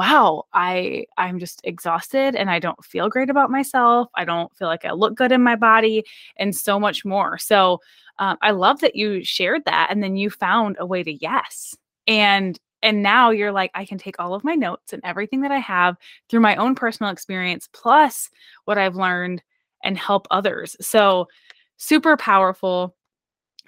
wow, 0.00 0.44
I 0.54 1.04
I'm 1.18 1.38
just 1.38 1.60
exhausted 1.62 2.34
and 2.34 2.48
I 2.50 2.58
don't 2.58 2.82
feel 2.82 3.10
great 3.10 3.28
about 3.28 3.50
myself. 3.50 4.08
I 4.14 4.24
don't 4.24 4.50
feel 4.56 4.66
like 4.66 4.86
I 4.86 4.92
look 4.92 5.14
good 5.14 5.30
in 5.30 5.42
my 5.42 5.56
body 5.56 6.04
and 6.38 6.56
so 6.56 6.80
much 6.80 7.04
more. 7.04 7.36
So 7.36 7.82
um, 8.18 8.38
I 8.40 8.52
love 8.52 8.80
that 8.80 8.96
you 8.96 9.22
shared 9.22 9.66
that 9.66 9.88
and 9.90 10.02
then 10.02 10.16
you 10.16 10.30
found 10.30 10.76
a 10.80 10.86
way 10.86 11.02
to 11.02 11.12
yes. 11.12 11.76
And 12.06 12.58
and 12.82 13.02
now 13.02 13.28
you're 13.28 13.52
like 13.52 13.72
I 13.74 13.84
can 13.84 13.98
take 13.98 14.18
all 14.18 14.32
of 14.32 14.42
my 14.42 14.54
notes 14.54 14.94
and 14.94 15.02
everything 15.04 15.42
that 15.42 15.52
I 15.52 15.58
have 15.58 15.98
through 16.30 16.40
my 16.40 16.56
own 16.56 16.74
personal 16.74 17.12
experience 17.12 17.68
plus 17.74 18.30
what 18.64 18.78
I've 18.78 18.96
learned 18.96 19.42
and 19.84 19.98
help 19.98 20.26
others. 20.30 20.78
So 20.80 21.28
super 21.76 22.16
powerful 22.16 22.96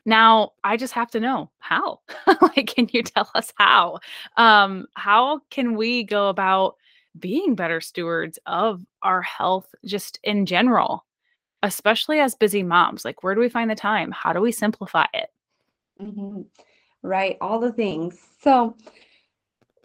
now 0.04 0.52
I 0.64 0.76
just 0.76 0.92
have 0.94 1.10
to 1.12 1.20
know 1.20 1.50
how. 1.58 2.00
like, 2.42 2.72
can 2.74 2.88
you 2.92 3.02
tell 3.02 3.30
us 3.34 3.52
how? 3.56 4.00
Um, 4.36 4.86
how 4.94 5.40
can 5.50 5.76
we 5.76 6.04
go 6.04 6.28
about 6.28 6.76
being 7.18 7.54
better 7.54 7.80
stewards 7.80 8.38
of 8.46 8.84
our 9.02 9.22
health 9.22 9.68
just 9.84 10.18
in 10.24 10.46
general, 10.46 11.04
especially 11.62 12.20
as 12.20 12.34
busy 12.34 12.62
moms? 12.62 13.04
Like, 13.04 13.22
where 13.22 13.34
do 13.34 13.40
we 13.40 13.48
find 13.48 13.70
the 13.70 13.74
time? 13.74 14.10
How 14.10 14.32
do 14.32 14.40
we 14.40 14.52
simplify 14.52 15.06
it? 15.14 15.30
Mm-hmm. 16.00 16.42
Right, 17.02 17.36
all 17.40 17.58
the 17.58 17.72
things. 17.72 18.18
So, 18.42 18.76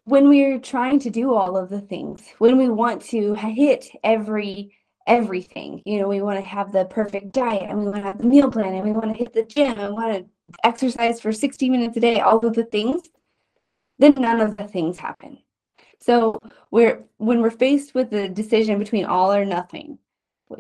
when 0.05 0.29
we're 0.29 0.59
trying 0.59 0.99
to 0.99 1.09
do 1.09 1.33
all 1.33 1.57
of 1.57 1.69
the 1.69 1.81
things, 1.81 2.23
when 2.37 2.57
we 2.57 2.69
want 2.69 3.01
to 3.01 3.33
hit 3.33 3.87
every 4.03 4.71
everything. 5.07 5.81
You 5.85 5.99
know, 5.99 6.07
we 6.07 6.21
want 6.21 6.39
to 6.39 6.45
have 6.45 6.71
the 6.71 6.85
perfect 6.85 7.31
diet 7.31 7.63
and 7.63 7.79
we 7.79 7.85
want 7.85 7.95
to 7.97 8.01
have 8.03 8.17
the 8.19 8.25
meal 8.25 8.51
plan 8.51 8.73
and 8.73 8.85
we 8.85 8.91
want 8.91 9.13
to 9.13 9.17
hit 9.17 9.33
the 9.33 9.43
gym 9.43 9.79
and 9.79 9.93
want 9.93 10.13
to 10.13 10.25
exercise 10.63 11.19
for 11.19 11.31
60 11.31 11.69
minutes 11.69 11.97
a 11.97 11.99
day, 11.99 12.19
all 12.19 12.45
of 12.45 12.53
the 12.53 12.65
things, 12.65 13.01
then 13.97 14.13
none 14.17 14.41
of 14.41 14.57
the 14.57 14.67
things 14.67 14.99
happen. 14.99 15.39
So 15.99 16.39
we're 16.69 17.03
when 17.17 17.41
we're 17.41 17.49
faced 17.49 17.95
with 17.95 18.11
the 18.11 18.29
decision 18.29 18.77
between 18.77 19.05
all 19.05 19.33
or 19.33 19.45
nothing, 19.45 19.97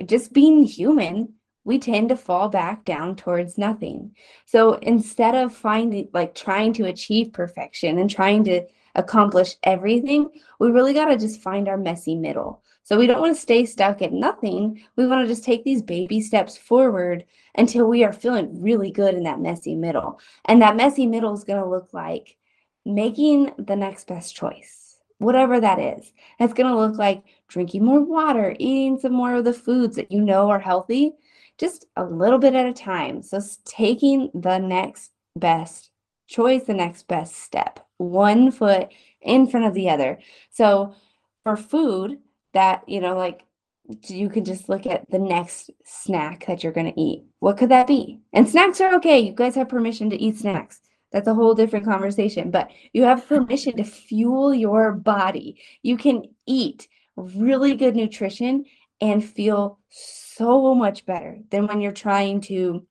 just 0.05 0.33
being 0.33 0.63
human, 0.63 1.33
we 1.63 1.77
tend 1.77 2.09
to 2.09 2.15
fall 2.15 2.47
back 2.49 2.85
down 2.85 3.15
towards 3.15 3.57
nothing. 3.57 4.15
So 4.45 4.75
instead 4.75 5.35
of 5.35 5.53
finding, 5.53 6.09
like, 6.13 6.33
trying 6.33 6.71
to 6.73 6.85
achieve 6.85 7.33
perfection 7.33 7.99
and 7.99 8.09
trying 8.09 8.45
to 8.45 8.65
accomplish 8.95 9.55
everything, 9.63 10.29
we 10.59 10.71
really 10.71 10.93
got 10.93 11.05
to 11.05 11.17
just 11.17 11.41
find 11.41 11.67
our 11.67 11.77
messy 11.77 12.15
middle. 12.15 12.63
So 12.87 12.97
we 12.97 13.05
don't 13.05 13.19
want 13.19 13.35
to 13.35 13.41
stay 13.41 13.65
stuck 13.65 14.01
at 14.01 14.13
nothing. 14.13 14.81
We 14.95 15.07
want 15.07 15.21
to 15.21 15.27
just 15.27 15.43
take 15.43 15.65
these 15.65 15.81
baby 15.81 16.21
steps 16.21 16.55
forward 16.55 17.25
until 17.55 17.85
we 17.85 18.05
are 18.05 18.13
feeling 18.13 18.61
really 18.61 18.91
good 18.91 19.13
in 19.13 19.23
that 19.23 19.41
messy 19.41 19.75
middle. 19.75 20.21
And 20.45 20.61
that 20.61 20.77
messy 20.77 21.05
middle 21.05 21.33
is 21.33 21.43
going 21.43 21.61
to 21.61 21.69
look 21.69 21.89
like 21.91 22.37
making 22.85 23.51
the 23.57 23.75
next 23.75 24.07
best 24.07 24.37
choice, 24.37 24.99
whatever 25.17 25.59
that 25.59 25.79
is. 25.79 26.13
It's 26.39 26.53
going 26.53 26.71
to 26.71 26.79
look 26.79 26.97
like 26.97 27.23
drinking 27.49 27.83
more 27.83 27.99
water, 27.99 28.55
eating 28.57 28.97
some 28.97 29.11
more 29.11 29.35
of 29.35 29.43
the 29.43 29.51
foods 29.51 29.97
that 29.97 30.09
you 30.09 30.21
know 30.21 30.49
are 30.49 30.57
healthy, 30.57 31.11
just 31.57 31.87
a 31.97 32.05
little 32.05 32.39
bit 32.39 32.55
at 32.55 32.67
a 32.67 32.73
time. 32.73 33.21
So 33.21 33.41
taking 33.65 34.31
the 34.33 34.59
next 34.59 35.11
best 35.35 35.89
choice, 36.27 36.63
the 36.63 36.73
next 36.73 37.05
best 37.09 37.35
step, 37.35 37.85
one 37.97 38.49
foot 38.49 38.93
in 39.19 39.45
front 39.45 39.65
of 39.65 39.73
the 39.73 39.89
other. 39.89 40.19
So 40.51 40.95
for 41.43 41.57
food, 41.57 42.19
that, 42.57 42.81
you 42.89 42.99
know, 42.99 43.15
like 43.15 43.43
you 44.07 44.29
can 44.29 44.43
just 44.43 44.67
look 44.67 44.87
at 44.87 45.09
the 45.11 45.19
next 45.19 45.69
snack 45.85 46.47
that 46.47 46.63
you're 46.63 46.73
going 46.73 46.91
to 46.91 46.99
eat. 46.99 47.23
What 47.39 47.57
could 47.57 47.69
that 47.69 47.85
be? 47.85 48.19
And 48.33 48.49
snacks 48.49 48.81
are 48.81 48.95
okay. 48.95 49.19
You 49.19 49.31
guys 49.31 49.53
have 49.55 49.69
permission 49.69 50.09
to 50.09 50.19
eat 50.19 50.39
snacks. 50.39 50.81
That's 51.11 51.27
a 51.27 51.35
whole 51.35 51.53
different 51.53 51.85
conversation, 51.85 52.49
but 52.49 52.71
you 52.93 53.03
have 53.03 53.27
permission 53.27 53.77
to 53.77 53.83
fuel 53.83 54.53
your 54.53 54.91
body. 54.91 55.61
You 55.83 55.97
can 55.97 56.23
eat 56.47 56.87
really 57.15 57.75
good 57.75 57.95
nutrition 57.95 58.65
and 58.99 59.23
feel 59.23 59.79
so 59.89 60.73
much 60.73 61.05
better 61.05 61.37
than 61.51 61.67
when 61.67 61.79
you're 61.79 61.91
trying 61.91 62.41
to 62.41 62.85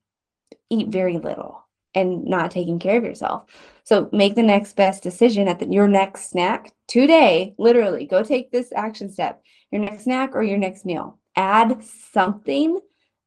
eat 0.70 0.88
very 0.88 1.18
little 1.18 1.65
and 1.96 2.24
not 2.24 2.52
taking 2.52 2.78
care 2.78 2.98
of 2.98 3.04
yourself. 3.04 3.50
So 3.82 4.08
make 4.12 4.36
the 4.36 4.42
next 4.42 4.76
best 4.76 5.02
decision 5.02 5.48
at 5.48 5.58
the, 5.58 5.66
your 5.66 5.88
next 5.88 6.30
snack 6.30 6.72
today. 6.86 7.54
Literally, 7.58 8.06
go 8.06 8.22
take 8.22 8.52
this 8.52 8.72
action 8.76 9.10
step 9.10 9.42
your 9.72 9.80
next 9.80 10.04
snack 10.04 10.34
or 10.34 10.42
your 10.42 10.58
next 10.58 10.84
meal. 10.84 11.18
Add 11.34 11.82
something 12.12 12.78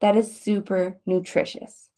that 0.02 0.16
is 0.16 0.40
super 0.40 0.98
nutritious. 1.06 1.90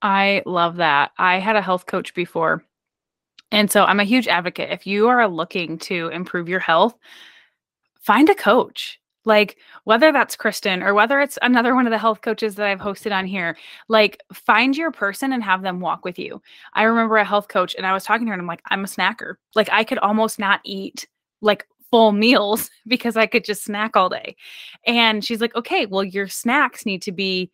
I 0.00 0.42
love 0.46 0.76
that. 0.76 1.12
I 1.18 1.38
had 1.40 1.56
a 1.56 1.62
health 1.62 1.86
coach 1.86 2.14
before. 2.14 2.64
And 3.50 3.70
so 3.70 3.84
I'm 3.84 4.00
a 4.00 4.04
huge 4.04 4.28
advocate. 4.28 4.70
If 4.70 4.86
you 4.86 5.08
are 5.08 5.26
looking 5.28 5.78
to 5.78 6.08
improve 6.08 6.48
your 6.48 6.60
health, 6.60 6.94
find 8.00 8.28
a 8.28 8.34
coach. 8.34 9.00
Like 9.24 9.56
whether 9.84 10.12
that's 10.12 10.36
Kristen 10.36 10.82
or 10.82 10.94
whether 10.94 11.20
it's 11.20 11.38
another 11.42 11.74
one 11.74 11.86
of 11.86 11.90
the 11.90 11.98
health 11.98 12.20
coaches 12.20 12.54
that 12.56 12.66
I've 12.66 12.80
hosted 12.80 13.12
on 13.12 13.26
here, 13.26 13.56
like 13.88 14.22
find 14.32 14.76
your 14.76 14.90
person 14.90 15.32
and 15.32 15.42
have 15.42 15.62
them 15.62 15.80
walk 15.80 16.04
with 16.04 16.18
you. 16.18 16.42
I 16.74 16.82
remember 16.82 17.16
a 17.16 17.24
health 17.24 17.48
coach 17.48 17.74
and 17.76 17.86
I 17.86 17.92
was 17.92 18.04
talking 18.04 18.26
to 18.26 18.30
her 18.30 18.34
and 18.34 18.42
I'm 18.42 18.48
like, 18.48 18.62
I'm 18.70 18.84
a 18.84 18.88
snacker. 18.88 19.34
Like 19.54 19.68
I 19.72 19.84
could 19.84 19.98
almost 19.98 20.38
not 20.38 20.60
eat 20.64 21.06
like 21.40 21.66
full 21.90 22.12
meals 22.24 22.70
because 22.86 23.16
I 23.16 23.26
could 23.26 23.44
just 23.44 23.64
snack 23.64 23.96
all 23.96 24.08
day. 24.08 24.36
And 24.86 25.24
she's 25.24 25.40
like, 25.40 25.54
okay, 25.54 25.86
well, 25.86 26.04
your 26.04 26.28
snacks 26.28 26.84
need 26.84 27.02
to 27.02 27.12
be, 27.12 27.50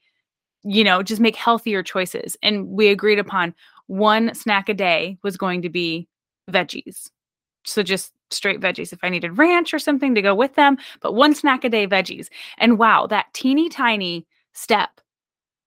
you 0.65 0.85
know, 0.85 1.03
just 1.03 1.21
make 1.21 1.37
healthier 1.37 1.83
choices. 1.83 2.37
And 2.43 2.69
we 2.69 2.89
agreed 2.89 3.19
upon 3.19 3.55
one 3.87 4.35
snack 4.35 4.69
a 4.69 4.75
day 4.75 5.19
was 5.23 5.37
going 5.37 5.63
to 5.63 5.69
be 5.69 6.09
veggies. 6.51 7.11
So 7.65 7.83
just 7.83 8.13
straight 8.31 8.61
veggies 8.61 8.93
if 8.93 9.01
I 9.03 9.09
needed 9.09 9.39
ranch 9.39 9.75
or 9.75 9.79
something 9.79 10.15
to 10.15 10.23
go 10.23 10.35
with 10.35 10.55
them, 10.55 10.77
but 11.01 11.15
one 11.15 11.35
snack 11.35 11.65
a 11.65 11.69
day 11.69 11.87
veggies. 11.87 12.29
And 12.59 12.79
wow, 12.79 13.07
that 13.09 13.33
teeny 13.33 13.69
tiny 13.69 14.27
step 14.53 15.01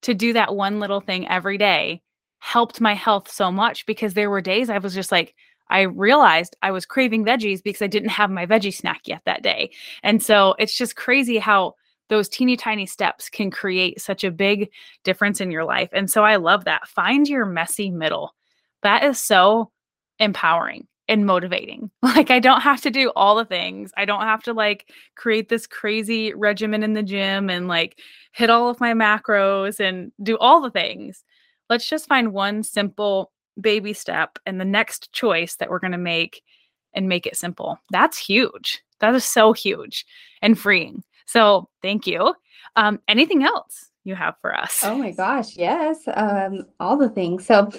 to 0.03 0.13
do 0.13 0.33
that 0.33 0.55
one 0.55 0.79
little 0.79 1.01
thing 1.01 1.27
every 1.27 1.57
day 1.57 2.01
helped 2.39 2.81
my 2.81 2.93
health 2.93 3.31
so 3.31 3.51
much 3.51 3.85
because 3.85 4.13
there 4.13 4.29
were 4.29 4.41
days 4.41 4.69
I 4.69 4.77
was 4.77 4.93
just 4.93 5.11
like, 5.11 5.33
I 5.69 5.81
realized 5.81 6.57
I 6.61 6.71
was 6.71 6.85
craving 6.85 7.25
veggies 7.25 7.63
because 7.63 7.81
I 7.81 7.87
didn't 7.87 8.09
have 8.09 8.29
my 8.29 8.45
veggie 8.45 8.73
snack 8.73 9.01
yet 9.07 9.21
that 9.25 9.43
day. 9.43 9.71
And 10.03 10.21
so 10.21 10.55
it's 10.59 10.77
just 10.77 10.95
crazy 10.97 11.37
how 11.37 11.75
those 12.09 12.27
teeny 12.27 12.57
tiny 12.57 12.85
steps 12.85 13.29
can 13.29 13.49
create 13.49 14.01
such 14.01 14.23
a 14.23 14.31
big 14.31 14.69
difference 15.03 15.39
in 15.39 15.51
your 15.51 15.63
life. 15.63 15.89
And 15.93 16.11
so 16.11 16.23
I 16.23 16.35
love 16.35 16.65
that. 16.65 16.87
Find 16.87 17.27
your 17.27 17.45
messy 17.45 17.89
middle. 17.89 18.35
That 18.83 19.03
is 19.05 19.17
so 19.19 19.71
empowering 20.19 20.85
and 21.13 21.25
motivating. 21.25 21.89
Like 22.13 22.29
I 22.29 22.39
don't 22.39 22.61
have 22.61 22.81
to 22.81 22.91
do 22.91 23.11
all 23.15 23.35
the 23.35 23.45
things. 23.45 23.91
I 23.97 24.05
don't 24.05 24.21
have 24.21 24.43
to 24.43 24.53
like 24.53 24.91
create 25.15 25.49
this 25.49 25.65
crazy 25.65 26.31
regimen 26.33 26.83
in 26.83 26.93
the 26.93 27.01
gym 27.01 27.49
and 27.49 27.67
like 27.67 27.99
hit 28.33 28.51
all 28.51 28.69
of 28.69 28.79
my 28.79 28.93
macros 28.93 29.79
and 29.79 30.11
do 30.21 30.37
all 30.37 30.61
the 30.61 30.69
things. 30.69 31.23
Let's 31.69 31.89
just 31.89 32.07
find 32.07 32.31
one 32.31 32.61
simple 32.61 33.31
baby 33.59 33.93
step 33.93 34.37
and 34.45 34.59
the 34.59 34.65
next 34.65 35.11
choice 35.11 35.55
that 35.55 35.71
we're 35.71 35.79
going 35.79 35.91
to 35.91 35.97
make 35.97 36.43
and 36.93 37.09
make 37.09 37.25
it 37.25 37.35
simple. 37.35 37.79
That's 37.91 38.17
huge. 38.17 38.83
That 38.99 39.15
is 39.15 39.25
so 39.25 39.53
huge 39.53 40.05
and 40.41 40.57
freeing. 40.57 41.03
So 41.25 41.67
thank 41.81 42.05
you. 42.05 42.35
Um, 42.75 42.99
anything 43.07 43.43
else 43.43 43.89
you 44.03 44.13
have 44.13 44.35
for 44.39 44.55
us? 44.55 44.81
Oh 44.83 44.95
my 44.95 45.11
gosh, 45.11 45.55
yes. 45.55 45.97
Um, 46.13 46.67
all 46.79 46.95
the 46.95 47.09
things. 47.09 47.45
So 47.45 47.71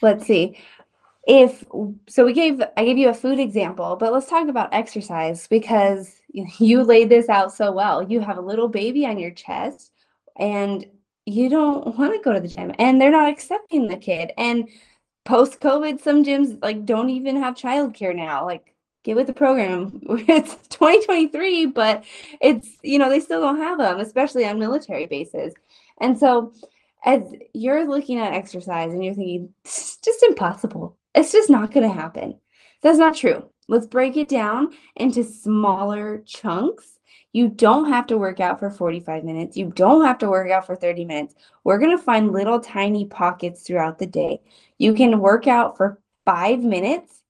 let's 0.00 0.26
see. 0.26 0.56
If 1.26 1.64
so, 2.08 2.24
we 2.24 2.32
gave 2.32 2.62
I 2.76 2.84
gave 2.84 2.98
you 2.98 3.10
a 3.10 3.14
food 3.14 3.38
example, 3.38 3.96
but 3.96 4.12
let's 4.12 4.28
talk 4.28 4.48
about 4.48 4.72
exercise 4.72 5.46
because 5.46 6.20
you 6.32 6.44
mm-hmm. 6.44 6.88
laid 6.88 7.08
this 7.08 7.28
out 7.28 7.52
so 7.52 7.72
well. 7.72 8.02
You 8.02 8.20
have 8.20 8.38
a 8.38 8.42
little 8.42 8.68
baby 8.68 9.06
on 9.06 9.18
your 9.18 9.30
chest, 9.30 9.92
and 10.38 10.86
you 11.26 11.48
don't 11.50 11.98
want 11.98 12.14
to 12.14 12.20
go 12.22 12.32
to 12.32 12.40
the 12.40 12.48
gym, 12.48 12.72
and 12.78 13.00
they're 13.00 13.10
not 13.10 13.30
accepting 13.30 13.86
the 13.86 13.96
kid. 13.96 14.32
And 14.38 14.68
post 15.24 15.60
COVID, 15.60 16.00
some 16.00 16.24
gyms 16.24 16.60
like 16.62 16.86
don't 16.86 17.10
even 17.10 17.36
have 17.36 17.54
childcare 17.54 18.16
now. 18.16 18.46
Like 18.46 18.74
get 19.04 19.16
with 19.16 19.26
the 19.26 19.32
program. 19.32 20.00
It's 20.28 20.54
2023, 20.68 21.66
but 21.66 22.04
it's 22.40 22.68
you 22.82 22.98
know 22.98 23.08
they 23.08 23.20
still 23.20 23.40
don't 23.40 23.58
have 23.58 23.78
them, 23.78 24.00
especially 24.00 24.46
on 24.46 24.58
military 24.58 25.06
bases. 25.06 25.54
And 26.00 26.18
so, 26.18 26.52
as 27.04 27.22
you're 27.52 27.86
looking 27.86 28.18
at 28.18 28.32
exercise 28.32 28.92
and 28.92 29.04
you're 29.04 29.14
thinking, 29.14 29.54
it's 29.64 29.98
just 29.98 30.22
impossible. 30.22 30.96
It's 31.14 31.32
just 31.32 31.50
not 31.50 31.72
going 31.72 31.88
to 31.88 31.94
happen. 31.94 32.38
That's 32.82 32.98
not 32.98 33.16
true. 33.16 33.50
Let's 33.68 33.86
break 33.86 34.16
it 34.16 34.28
down 34.28 34.72
into 34.96 35.22
smaller 35.24 36.22
chunks 36.26 37.00
you 37.32 37.48
don't 37.48 37.88
have 37.88 38.06
to 38.08 38.18
work 38.18 38.40
out 38.40 38.58
for 38.58 38.70
45 38.70 39.24
minutes. 39.24 39.56
You 39.56 39.66
don't 39.66 40.04
have 40.04 40.18
to 40.18 40.28
work 40.28 40.50
out 40.50 40.66
for 40.66 40.74
30 40.74 41.04
minutes. 41.04 41.34
We're 41.62 41.78
going 41.78 41.96
to 41.96 42.02
find 42.02 42.32
little 42.32 42.58
tiny 42.58 43.04
pockets 43.04 43.62
throughout 43.62 43.98
the 43.98 44.06
day. 44.06 44.40
You 44.78 44.94
can 44.94 45.20
work 45.20 45.46
out 45.46 45.76
for 45.76 46.00
five 46.24 46.60
minutes 46.60 47.22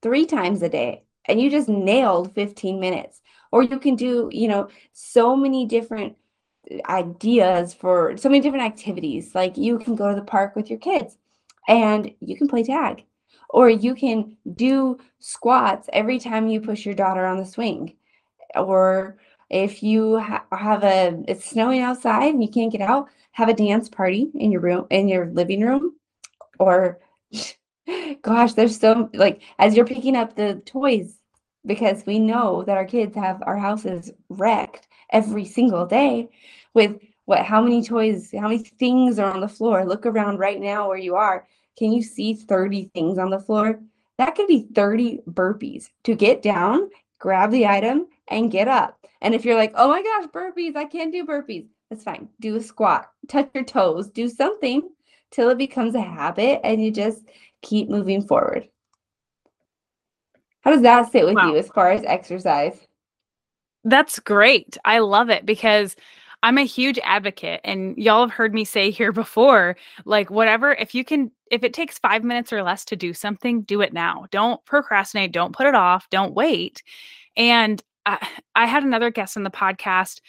three 0.00 0.24
times 0.24 0.62
a 0.62 0.68
day, 0.68 1.04
and 1.26 1.40
you 1.40 1.50
just 1.50 1.68
nailed 1.68 2.34
15 2.34 2.80
minutes. 2.80 3.20
Or 3.50 3.62
you 3.62 3.78
can 3.78 3.94
do, 3.94 4.30
you 4.32 4.48
know, 4.48 4.68
so 4.94 5.36
many 5.36 5.66
different 5.66 6.16
ideas 6.88 7.74
for 7.74 8.16
so 8.16 8.30
many 8.30 8.40
different 8.40 8.64
activities. 8.64 9.34
Like 9.34 9.58
you 9.58 9.78
can 9.78 9.94
go 9.96 10.08
to 10.08 10.14
the 10.14 10.22
park 10.24 10.56
with 10.56 10.70
your 10.70 10.78
kids 10.78 11.18
and 11.68 12.10
you 12.20 12.36
can 12.36 12.48
play 12.48 12.62
tag, 12.62 13.04
or 13.52 13.70
you 13.70 13.94
can 13.94 14.36
do 14.54 14.98
squats 15.20 15.88
every 15.92 16.18
time 16.18 16.48
you 16.48 16.60
push 16.60 16.84
your 16.84 16.94
daughter 16.94 17.24
on 17.26 17.38
the 17.38 17.46
swing, 17.46 17.94
or 18.56 19.18
if 19.50 19.82
you 19.82 20.18
ha- 20.18 20.44
have 20.50 20.82
a, 20.82 21.22
it's 21.28 21.44
snowing 21.44 21.82
outside 21.82 22.32
and 22.32 22.42
you 22.42 22.48
can't 22.48 22.72
get 22.72 22.80
out, 22.80 23.08
have 23.32 23.50
a 23.50 23.54
dance 23.54 23.88
party 23.88 24.30
in 24.34 24.50
your 24.50 24.62
room, 24.62 24.86
in 24.90 25.08
your 25.08 25.26
living 25.26 25.60
room. 25.60 25.94
Or, 26.58 26.98
gosh, 28.22 28.54
there's 28.54 28.80
so, 28.80 29.10
like, 29.12 29.42
as 29.58 29.76
you're 29.76 29.86
picking 29.86 30.16
up 30.16 30.34
the 30.34 30.62
toys, 30.64 31.18
because 31.66 32.04
we 32.06 32.18
know 32.18 32.64
that 32.64 32.76
our 32.76 32.84
kids 32.84 33.14
have 33.14 33.42
our 33.46 33.58
houses 33.58 34.10
wrecked 34.28 34.88
every 35.10 35.44
single 35.44 35.86
day 35.86 36.28
with 36.74 36.98
what, 37.26 37.44
how 37.44 37.62
many 37.62 37.84
toys, 37.84 38.30
how 38.32 38.48
many 38.48 38.58
things 38.58 39.18
are 39.18 39.32
on 39.32 39.40
the 39.40 39.48
floor. 39.48 39.84
Look 39.84 40.06
around 40.06 40.38
right 40.38 40.60
now 40.60 40.88
where 40.88 40.98
you 40.98 41.14
are. 41.14 41.46
Can 41.78 41.92
you 41.92 42.02
see 42.02 42.34
30 42.34 42.90
things 42.94 43.18
on 43.18 43.30
the 43.30 43.40
floor? 43.40 43.80
That 44.18 44.34
could 44.34 44.46
be 44.46 44.68
30 44.74 45.22
burpees 45.28 45.88
to 46.04 46.14
get 46.14 46.42
down, 46.42 46.90
grab 47.18 47.50
the 47.50 47.66
item, 47.66 48.06
and 48.28 48.50
get 48.50 48.68
up. 48.68 48.98
And 49.20 49.34
if 49.34 49.44
you're 49.44 49.56
like, 49.56 49.72
oh 49.74 49.88
my 49.88 50.02
gosh, 50.02 50.26
burpees, 50.32 50.76
I 50.76 50.84
can't 50.84 51.12
do 51.12 51.24
burpees, 51.24 51.66
that's 51.88 52.04
fine. 52.04 52.28
Do 52.40 52.56
a 52.56 52.62
squat, 52.62 53.10
touch 53.28 53.50
your 53.54 53.64
toes, 53.64 54.10
do 54.10 54.28
something 54.28 54.88
till 55.30 55.48
it 55.48 55.58
becomes 55.58 55.94
a 55.94 56.00
habit 56.00 56.60
and 56.64 56.84
you 56.84 56.90
just 56.90 57.22
keep 57.62 57.88
moving 57.88 58.26
forward. 58.26 58.68
How 60.62 60.70
does 60.70 60.82
that 60.82 61.10
sit 61.10 61.24
with 61.24 61.34
wow. 61.34 61.48
you 61.48 61.56
as 61.56 61.68
far 61.68 61.90
as 61.90 62.04
exercise? 62.04 62.78
That's 63.84 64.20
great. 64.20 64.76
I 64.84 65.00
love 65.00 65.30
it 65.30 65.44
because 65.44 65.96
I'm 66.42 66.58
a 66.58 66.64
huge 66.64 66.98
advocate 67.04 67.60
and 67.64 67.96
y'all 67.96 68.26
have 68.26 68.34
heard 68.34 68.52
me 68.52 68.64
say 68.64 68.90
here 68.90 69.12
before 69.12 69.76
like 70.04 70.30
whatever 70.30 70.72
if 70.72 70.94
you 70.94 71.04
can 71.04 71.30
if 71.50 71.62
it 71.62 71.72
takes 71.72 71.98
5 71.98 72.24
minutes 72.24 72.52
or 72.52 72.62
less 72.62 72.84
to 72.86 72.96
do 72.96 73.14
something 73.14 73.62
do 73.62 73.80
it 73.80 73.92
now. 73.92 74.26
Don't 74.30 74.64
procrastinate, 74.64 75.32
don't 75.32 75.54
put 75.54 75.66
it 75.66 75.74
off, 75.74 76.08
don't 76.10 76.34
wait. 76.34 76.82
And 77.36 77.82
I, 78.06 78.26
I 78.54 78.66
had 78.66 78.82
another 78.82 79.10
guest 79.10 79.36
on 79.36 79.44
the 79.44 79.50
podcast 79.50 80.20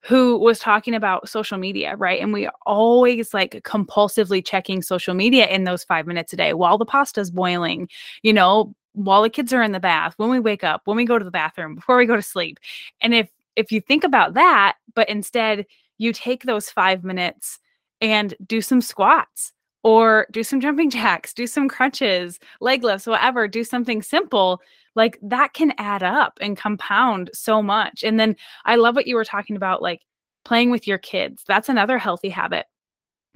who 0.00 0.38
was 0.38 0.58
talking 0.58 0.94
about 0.94 1.28
social 1.28 1.58
media, 1.58 1.96
right? 1.96 2.20
And 2.20 2.32
we 2.32 2.48
always 2.64 3.34
like 3.34 3.60
compulsively 3.64 4.44
checking 4.44 4.80
social 4.80 5.12
media 5.12 5.46
in 5.48 5.64
those 5.64 5.84
five 5.84 6.06
minutes 6.06 6.32
a 6.32 6.36
day 6.36 6.54
while 6.54 6.78
the 6.78 6.86
pasta's 6.86 7.30
boiling, 7.30 7.88
you 8.22 8.32
know, 8.32 8.74
while 8.92 9.22
the 9.22 9.30
kids 9.30 9.52
are 9.52 9.62
in 9.62 9.72
the 9.72 9.80
bath, 9.80 10.14
when 10.16 10.30
we 10.30 10.40
wake 10.40 10.64
up, 10.64 10.82
when 10.84 10.96
we 10.96 11.04
go 11.04 11.18
to 11.18 11.24
the 11.24 11.30
bathroom, 11.30 11.74
before 11.74 11.96
we 11.96 12.06
go 12.06 12.16
to 12.16 12.22
sleep. 12.22 12.58
And 13.00 13.12
if 13.12 13.28
if 13.58 13.72
you 13.72 13.80
think 13.80 14.04
about 14.04 14.34
that, 14.34 14.76
but 14.94 15.08
instead 15.08 15.66
you 15.98 16.12
take 16.12 16.44
those 16.44 16.70
five 16.70 17.02
minutes 17.02 17.58
and 18.00 18.34
do 18.46 18.62
some 18.62 18.80
squats 18.80 19.52
or 19.82 20.26
do 20.30 20.42
some 20.42 20.60
jumping 20.60 20.90
jacks, 20.98 21.34
do 21.34 21.46
some 21.46 21.68
crunches, 21.68 22.38
leg 22.60 22.84
lifts, 22.84 23.06
whatever, 23.06 23.48
do 23.48 23.64
something 23.64 24.00
simple, 24.00 24.60
like 24.94 25.18
that 25.22 25.54
can 25.54 25.72
add 25.78 26.02
up 26.02 26.38
and 26.40 26.56
compound 26.56 27.30
so 27.34 27.62
much. 27.62 28.02
And 28.04 28.18
then 28.18 28.36
I 28.64 28.76
love 28.76 28.94
what 28.94 29.06
you 29.06 29.16
were 29.16 29.24
talking 29.24 29.56
about, 29.56 29.82
like 29.82 30.02
playing 30.44 30.70
with 30.70 30.86
your 30.86 30.98
kids. 30.98 31.42
That's 31.46 31.68
another 31.68 31.98
healthy 31.98 32.28
habit 32.28 32.66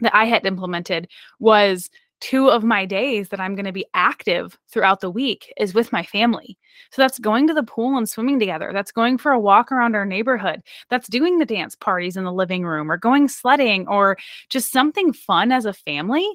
that 0.00 0.14
I 0.14 0.24
had 0.24 0.46
implemented 0.46 1.08
was 1.40 1.90
two 2.22 2.48
of 2.48 2.62
my 2.62 2.86
days 2.86 3.30
that 3.30 3.40
I'm 3.40 3.56
going 3.56 3.66
to 3.66 3.72
be 3.72 3.84
active 3.94 4.56
throughout 4.70 5.00
the 5.00 5.10
week 5.10 5.52
is 5.58 5.74
with 5.74 5.92
my 5.92 6.04
family. 6.04 6.56
So 6.92 7.02
that's 7.02 7.18
going 7.18 7.48
to 7.48 7.54
the 7.54 7.64
pool 7.64 7.98
and 7.98 8.08
swimming 8.08 8.38
together. 8.38 8.70
That's 8.72 8.92
going 8.92 9.18
for 9.18 9.32
a 9.32 9.40
walk 9.40 9.72
around 9.72 9.96
our 9.96 10.06
neighborhood. 10.06 10.62
That's 10.88 11.08
doing 11.08 11.38
the 11.38 11.44
dance 11.44 11.74
parties 11.74 12.16
in 12.16 12.22
the 12.22 12.32
living 12.32 12.64
room 12.64 12.92
or 12.92 12.96
going 12.96 13.26
sledding 13.26 13.88
or 13.88 14.16
just 14.48 14.70
something 14.70 15.12
fun 15.12 15.50
as 15.50 15.64
a 15.64 15.72
family. 15.72 16.28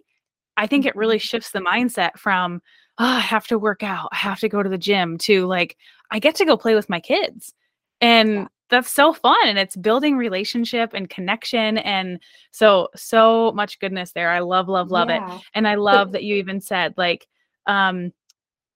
I 0.57 0.67
think 0.67 0.85
it 0.85 0.95
really 0.95 1.17
mm-hmm. 1.17 1.21
shifts 1.21 1.51
the 1.51 1.59
mindset 1.59 2.17
from, 2.17 2.61
oh, 2.97 3.05
I 3.05 3.21
have 3.21 3.47
to 3.47 3.57
work 3.57 3.81
out, 3.81 4.09
I 4.11 4.17
have 4.17 4.41
to 4.41 4.49
go 4.49 4.61
to 4.61 4.69
the 4.69 4.77
gym 4.77 5.17
to 5.19 5.45
like, 5.45 5.77
I 6.11 6.19
get 6.19 6.35
to 6.35 6.45
go 6.45 6.57
play 6.57 6.75
with 6.75 6.89
my 6.89 6.99
kids. 6.99 7.53
And 8.01 8.33
yeah 8.33 8.47
that's 8.69 8.91
so 8.91 9.13
fun 9.13 9.37
and 9.45 9.57
it's 9.57 9.75
building 9.75 10.17
relationship 10.17 10.93
and 10.93 11.09
connection 11.09 11.77
and 11.77 12.19
so 12.51 12.89
so 12.95 13.51
much 13.53 13.79
goodness 13.79 14.11
there. 14.11 14.29
I 14.29 14.39
love 14.39 14.67
love 14.67 14.91
love 14.91 15.09
yeah. 15.09 15.35
it 15.37 15.41
and 15.53 15.67
i 15.67 15.75
love 15.75 16.11
that 16.11 16.23
you 16.23 16.35
even 16.35 16.61
said 16.61 16.93
like 16.97 17.27
um 17.65 18.11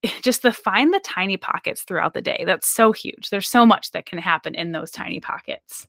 just 0.22 0.42
the 0.42 0.52
find 0.52 0.94
the 0.94 1.02
tiny 1.04 1.38
pockets 1.38 1.84
throughout 1.84 2.14
the 2.14 2.22
day 2.22 2.44
that's 2.46 2.68
so 2.68 2.92
huge. 2.92 3.30
There's 3.30 3.50
so 3.50 3.66
much 3.66 3.92
that 3.92 4.06
can 4.06 4.20
happen 4.20 4.56
in 4.56 4.72
those 4.72 4.92
tiny 4.92 5.20
pockets. 5.20 5.88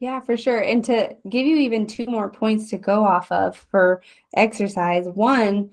Yeah 0.00 0.20
for 0.20 0.36
sure 0.36 0.60
and 0.60 0.84
to 0.86 1.14
give 1.28 1.46
you 1.46 1.56
even 1.56 1.86
two 1.86 2.06
more 2.06 2.30
points 2.30 2.70
to 2.70 2.78
go 2.78 3.04
off 3.04 3.30
of 3.30 3.56
for 3.70 4.02
exercise 4.34 5.06
one 5.06 5.70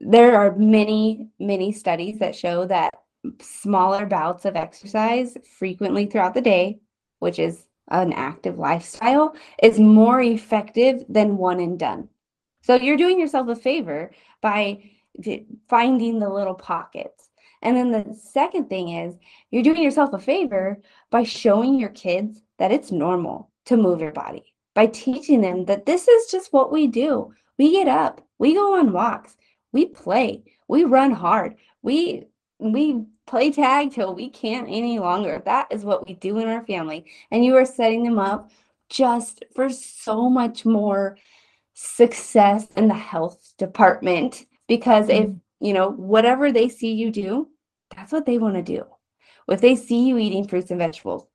there 0.00 0.36
are 0.36 0.54
many 0.54 1.28
many 1.40 1.72
studies 1.72 2.18
that 2.20 2.36
show 2.36 2.66
that 2.66 2.94
smaller 3.40 4.06
bouts 4.06 4.44
of 4.44 4.56
exercise 4.56 5.36
frequently 5.58 6.06
throughout 6.06 6.34
the 6.34 6.40
day, 6.40 6.78
which 7.18 7.38
is 7.38 7.66
an 7.88 8.12
active 8.12 8.58
lifestyle, 8.58 9.34
is 9.62 9.78
more 9.78 10.20
effective 10.20 11.04
than 11.08 11.36
one 11.36 11.60
and 11.60 11.78
done. 11.78 12.08
So 12.62 12.74
you're 12.74 12.96
doing 12.96 13.20
yourself 13.20 13.48
a 13.48 13.56
favor 13.56 14.10
by 14.40 14.90
finding 15.68 16.18
the 16.18 16.28
little 16.28 16.54
pockets. 16.54 17.30
And 17.62 17.76
then 17.76 17.90
the 17.90 18.14
second 18.14 18.68
thing 18.68 18.90
is 18.90 19.14
you're 19.50 19.62
doing 19.62 19.82
yourself 19.82 20.12
a 20.12 20.18
favor 20.18 20.78
by 21.10 21.22
showing 21.22 21.78
your 21.78 21.90
kids 21.90 22.42
that 22.58 22.72
it's 22.72 22.92
normal 22.92 23.50
to 23.66 23.76
move 23.76 24.00
your 24.00 24.12
body, 24.12 24.52
by 24.74 24.86
teaching 24.86 25.40
them 25.40 25.64
that 25.66 25.86
this 25.86 26.06
is 26.06 26.30
just 26.30 26.52
what 26.52 26.72
we 26.72 26.86
do. 26.86 27.32
We 27.58 27.72
get 27.72 27.88
up, 27.88 28.20
we 28.38 28.54
go 28.54 28.78
on 28.78 28.92
walks, 28.92 29.36
we 29.72 29.86
play, 29.86 30.44
we 30.68 30.84
run 30.84 31.12
hard, 31.12 31.56
we 31.82 32.26
we 32.58 33.04
play 33.26 33.50
tag 33.50 33.92
till 33.92 34.14
we 34.14 34.30
can't 34.30 34.68
any 34.68 34.98
longer. 34.98 35.42
That 35.44 35.68
is 35.70 35.84
what 35.84 36.06
we 36.06 36.14
do 36.14 36.38
in 36.38 36.48
our 36.48 36.64
family. 36.64 37.04
And 37.30 37.44
you 37.44 37.56
are 37.56 37.66
setting 37.66 38.04
them 38.04 38.18
up 38.18 38.50
just 38.88 39.44
for 39.54 39.68
so 39.70 40.30
much 40.30 40.64
more 40.64 41.16
success 41.74 42.66
in 42.76 42.88
the 42.88 42.94
health 42.94 43.52
department 43.58 44.46
because 44.66 45.10
if 45.10 45.26
mm. 45.26 45.40
you 45.60 45.74
know 45.74 45.90
whatever 45.90 46.50
they 46.50 46.70
see 46.70 46.92
you 46.92 47.10
do 47.10 47.46
that's 47.94 48.12
what 48.12 48.24
they 48.24 48.38
want 48.38 48.54
to 48.54 48.62
do 48.62 48.82
if 49.50 49.60
they 49.60 49.76
see 49.76 50.08
you 50.08 50.16
eating 50.16 50.48
fruits 50.48 50.70
and 50.70 50.78
vegetables 50.78 51.26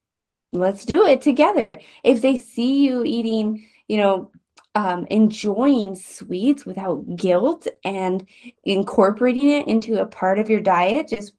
let's 0.52 0.84
do 0.84 1.06
it 1.06 1.22
together 1.22 1.70
if 2.04 2.24
they 2.24 2.40
see 2.40 2.84
you 2.84 3.04
eating 3.06 3.68
you 3.88 3.98
know 3.98 4.32
um, 4.76 5.06
enjoying 5.10 5.96
sweets 5.96 6.66
without 6.66 7.16
guilt 7.16 7.68
and 7.84 8.26
incorporating 8.64 9.50
it 9.50 9.68
into 9.68 10.00
a 10.02 10.06
part 10.06 10.40
of 10.40 10.50
your 10.50 10.62
diet, 10.62 11.10
just 11.10 11.34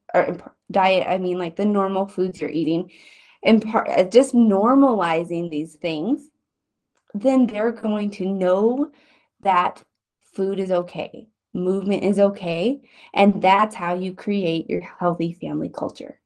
diet, 0.71 1.07
I 1.09 1.18
mean 1.18 1.38
like 1.38 1.57
the 1.57 1.64
normal 1.64 2.07
foods 2.07 2.40
you're 2.40 2.51
eating, 2.51 2.90
and 3.42 3.64
uh, 3.75 4.05
just 4.05 4.35
normalizing 4.35 5.51
these 5.51 5.75
things, 5.75 6.29
then 7.14 7.47
they're 7.47 7.73
going 7.73 8.11
to 8.12 8.27
know 8.27 8.90
that 9.40 9.83
food 10.35 10.59
is 10.59 10.71
okay, 10.71 11.29
movement 11.55 12.05
is 12.05 12.18
okay, 12.18 12.83
and 13.14 13.40
that's 13.40 13.75
how 13.75 13.95
you 13.95 14.14
create 14.14 14.68
your 14.68 14.83
healthy 14.83 15.38
family 15.40 15.71
culture. 15.71 16.21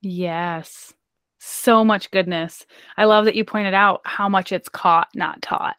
Yes 0.00 0.94
so 1.44 1.84
much 1.84 2.10
goodness. 2.12 2.64
I 2.96 3.04
love 3.04 3.24
that 3.24 3.34
you 3.34 3.44
pointed 3.44 3.74
out 3.74 4.00
how 4.04 4.28
much 4.28 4.52
it's 4.52 4.68
caught, 4.68 5.08
not 5.14 5.42
taught. 5.42 5.76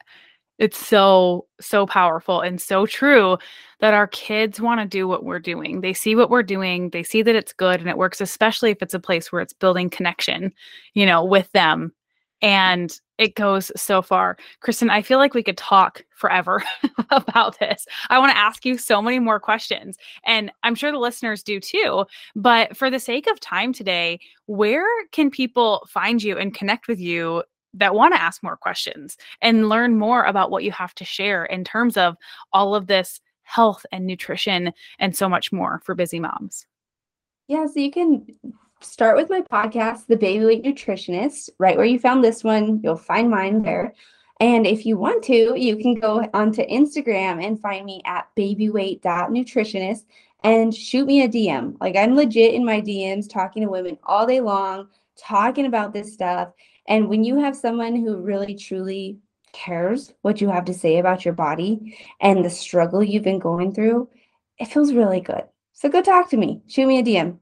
It's 0.60 0.78
so, 0.78 1.47
so 1.62 1.86
powerful 1.86 2.41
and 2.41 2.62
so 2.62 2.86
true 2.86 3.38
that 3.80 3.93
our 3.93 4.08
kids 4.08 4.60
want 4.60 4.82
to 4.82 4.86
do 4.88 5.08
what 5.08 5.23
we're 5.23 5.39
doing. 5.39 5.82
They 5.82 5.93
see 5.93 6.15
what 6.15 6.30
we're 6.30 6.43
doing, 6.43 6.89
they 6.89 7.02
see 7.02 7.21
that 7.21 7.36
it's 7.36 7.54
good 7.54 7.80
and 7.80 7.89
it 7.89 7.97
works, 7.97 8.19
especially 8.19 8.71
if 8.71 8.82
it's 8.82 8.93
a 8.93 8.99
place 8.99 9.32
where 9.32 9.41
it's 9.41 9.54
building 9.54 9.89
connection, 9.89 10.54
you 10.93 11.06
know, 11.06 11.23
with 11.23 11.52
them 11.54 11.93
and 12.41 12.99
it 13.17 13.36
goes 13.36 13.71
so 13.76 14.02
far. 14.02 14.38
Kristen, 14.62 14.89
I 14.89 15.02
feel 15.02 15.19
like 15.19 15.34
we 15.34 15.43
could 15.43 15.58
talk 15.58 16.04
forever 16.15 16.63
about 17.12 17.60
this. 17.60 17.86
I 18.10 18.19
want 18.19 18.32
to 18.32 18.38
ask 18.38 18.65
you 18.65 18.78
so 18.78 19.02
many 19.02 19.19
more 19.19 19.39
questions, 19.39 19.97
and 20.26 20.52
I'm 20.63 20.76
sure 20.76 20.91
the 20.91 20.97
listeners 20.97 21.43
do 21.43 21.60
too. 21.60 22.06
But 22.36 22.76
for 22.76 22.89
the 22.89 22.99
sake 22.99 23.28
of 23.28 23.39
time 23.39 23.73
today, 23.73 24.19
where 24.47 24.86
can 25.12 25.30
people 25.30 25.88
find 25.89 26.21
you 26.21 26.38
and 26.38 26.54
connect 26.54 26.88
with 26.88 26.99
you 26.99 27.43
that 27.76 27.95
want 27.95 28.13
to 28.13 28.21
ask 28.21 28.43
more 28.43 28.58
questions 28.58 29.17
and 29.41 29.69
learn 29.69 29.97
more 29.97 30.23
about 30.23 30.52
what 30.52 30.63
you 30.63 30.71
have 30.71 30.93
to 30.95 31.06
share 31.06 31.45
in 31.45 31.63
terms 31.63 31.97
of 31.97 32.15
all 32.52 32.76
of 32.76 32.88
this 32.88 33.19
health 33.43 33.86
and 33.91 34.06
nutrition 34.06 34.71
and 34.99 35.15
so 35.15 35.28
much 35.28 35.52
more 35.52 35.82
for 35.84 35.95
busy 35.95 36.19
moms? 36.19 36.65
Yeah, 37.47 37.65
so 37.67 37.80
you 37.80 37.91
can 37.91 38.26
start 38.84 39.15
with 39.15 39.30
my 39.30 39.41
podcast, 39.41 40.08
The 40.08 40.17
Baby 40.17 40.46
Weight 40.46 40.63
Nutritionist, 40.63 41.50
right 41.60 41.78
where 41.78 41.86
you 41.86 42.00
found 42.00 42.24
this 42.24 42.43
one. 42.43 42.82
You'll 42.84 42.96
find 42.96 43.30
mine 43.30 43.62
there. 43.62 43.93
And 44.39 44.67
if 44.67 44.86
you 44.86 44.98
want 44.98 45.24
to, 45.26 45.54
you 45.58 45.78
can 45.78 45.96
go 45.96 46.28
onto 46.34 46.65
Instagram 46.67 47.46
and 47.46 47.60
find 47.60 47.86
me 47.86 48.02
at 48.06 48.28
babyweight.nutritionist 48.38 50.06
and 50.43 50.76
shoot 50.76 51.06
me 51.06 51.22
a 51.22 51.30
DM. 51.30 51.78
Like 51.80 51.96
I'm 51.96 52.15
legit 52.15 52.54
in 52.54 52.65
my 52.65 52.82
DMs 52.82 53.30
talking 53.30 53.63
to 53.63 53.69
women 53.69 53.98
all 54.04 54.28
day 54.28 54.41
long, 54.41 54.89
talking 55.17 55.65
about 55.65 55.93
this 55.93 56.13
stuff. 56.13 56.50
And 56.88 57.08
when 57.08 57.24
you 57.24 57.39
have 57.39 57.56
someone 57.56 57.96
who 57.96 58.17
really 58.17 58.56
truly 58.56 59.19
cares 59.54 60.13
what 60.24 60.41
you 60.41 60.50
have 60.50 60.65
to 60.65 60.74
say 60.74 60.98
about 60.98 61.24
your 61.24 61.34
body 61.34 61.98
and 62.19 62.43
the 62.43 62.50
struggle 62.50 63.04
you've 63.04 63.24
been 63.24 63.39
going 63.39 63.74
through, 63.74 64.10
it 64.60 64.65
feels 64.65 64.93
really 64.93 65.22
good. 65.22 65.43
So 65.72 65.89
go 65.89 66.02
talk 66.02 66.30
to 66.32 66.38
me. 66.38 66.62
Shoot 66.67 66.88
me 66.88 67.00
a 67.00 67.04
DM. 67.04 67.38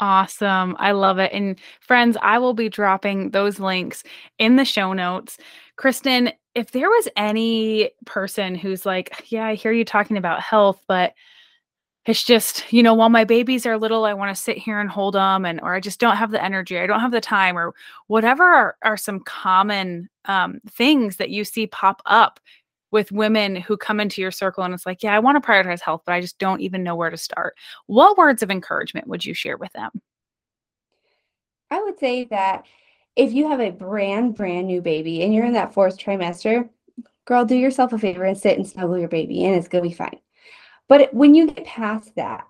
Awesome. 0.00 0.76
I 0.78 0.92
love 0.92 1.18
it. 1.18 1.30
And 1.32 1.58
friends, 1.80 2.16
I 2.22 2.38
will 2.38 2.54
be 2.54 2.68
dropping 2.70 3.30
those 3.30 3.60
links 3.60 4.02
in 4.38 4.56
the 4.56 4.64
show 4.64 4.94
notes. 4.94 5.36
Kristen, 5.76 6.32
if 6.54 6.72
there 6.72 6.88
was 6.88 7.08
any 7.16 7.90
person 8.06 8.54
who's 8.54 8.86
like, 8.86 9.26
yeah, 9.28 9.46
I 9.46 9.54
hear 9.54 9.72
you 9.72 9.84
talking 9.84 10.16
about 10.16 10.40
health, 10.40 10.82
but 10.88 11.12
it's 12.06 12.24
just, 12.24 12.72
you 12.72 12.82
know, 12.82 12.94
while 12.94 13.10
my 13.10 13.24
babies 13.24 13.66
are 13.66 13.76
little, 13.78 14.06
I 14.06 14.14
want 14.14 14.34
to 14.34 14.42
sit 14.42 14.56
here 14.56 14.80
and 14.80 14.88
hold 14.88 15.14
them 15.14 15.44
and 15.44 15.60
or 15.60 15.74
I 15.74 15.80
just 15.80 16.00
don't 16.00 16.16
have 16.16 16.30
the 16.30 16.42
energy, 16.42 16.78
I 16.78 16.86
don't 16.86 17.00
have 17.00 17.12
the 17.12 17.20
time 17.20 17.58
or 17.58 17.74
whatever 18.06 18.42
are, 18.44 18.76
are 18.82 18.96
some 18.96 19.20
common 19.20 20.08
um, 20.24 20.60
things 20.70 21.16
that 21.16 21.30
you 21.30 21.44
see 21.44 21.66
pop 21.66 22.00
up 22.06 22.40
with 22.90 23.12
women 23.12 23.56
who 23.56 23.76
come 23.76 24.00
into 24.00 24.20
your 24.20 24.30
circle 24.30 24.64
and 24.64 24.74
it's 24.74 24.86
like, 24.86 25.02
yeah, 25.02 25.14
I 25.14 25.18
want 25.18 25.42
to 25.42 25.46
prioritize 25.46 25.80
health, 25.80 26.02
but 26.04 26.12
I 26.12 26.20
just 26.20 26.38
don't 26.38 26.60
even 26.60 26.82
know 26.82 26.96
where 26.96 27.10
to 27.10 27.16
start. 27.16 27.56
What 27.86 28.18
words 28.18 28.42
of 28.42 28.50
encouragement 28.50 29.06
would 29.06 29.24
you 29.24 29.34
share 29.34 29.56
with 29.56 29.72
them? 29.72 29.90
I 31.70 31.82
would 31.82 31.98
say 31.98 32.24
that 32.24 32.66
if 33.16 33.32
you 33.32 33.48
have 33.48 33.60
a 33.60 33.70
brand, 33.70 34.34
brand 34.34 34.66
new 34.66 34.80
baby 34.80 35.22
and 35.22 35.32
you're 35.32 35.46
in 35.46 35.52
that 35.52 35.74
fourth 35.74 35.98
trimester, 35.98 36.68
girl, 37.24 37.44
do 37.44 37.56
yourself 37.56 37.92
a 37.92 37.98
favor 37.98 38.24
and 38.24 38.36
sit 38.36 38.56
and 38.56 38.66
snuggle 38.66 38.98
your 38.98 39.08
baby 39.08 39.44
and 39.44 39.54
it's 39.54 39.68
going 39.68 39.84
to 39.84 39.90
be 39.90 39.94
fine. 39.94 40.18
But 40.88 41.14
when 41.14 41.34
you 41.34 41.50
get 41.50 41.64
past 41.64 42.14
that, 42.16 42.46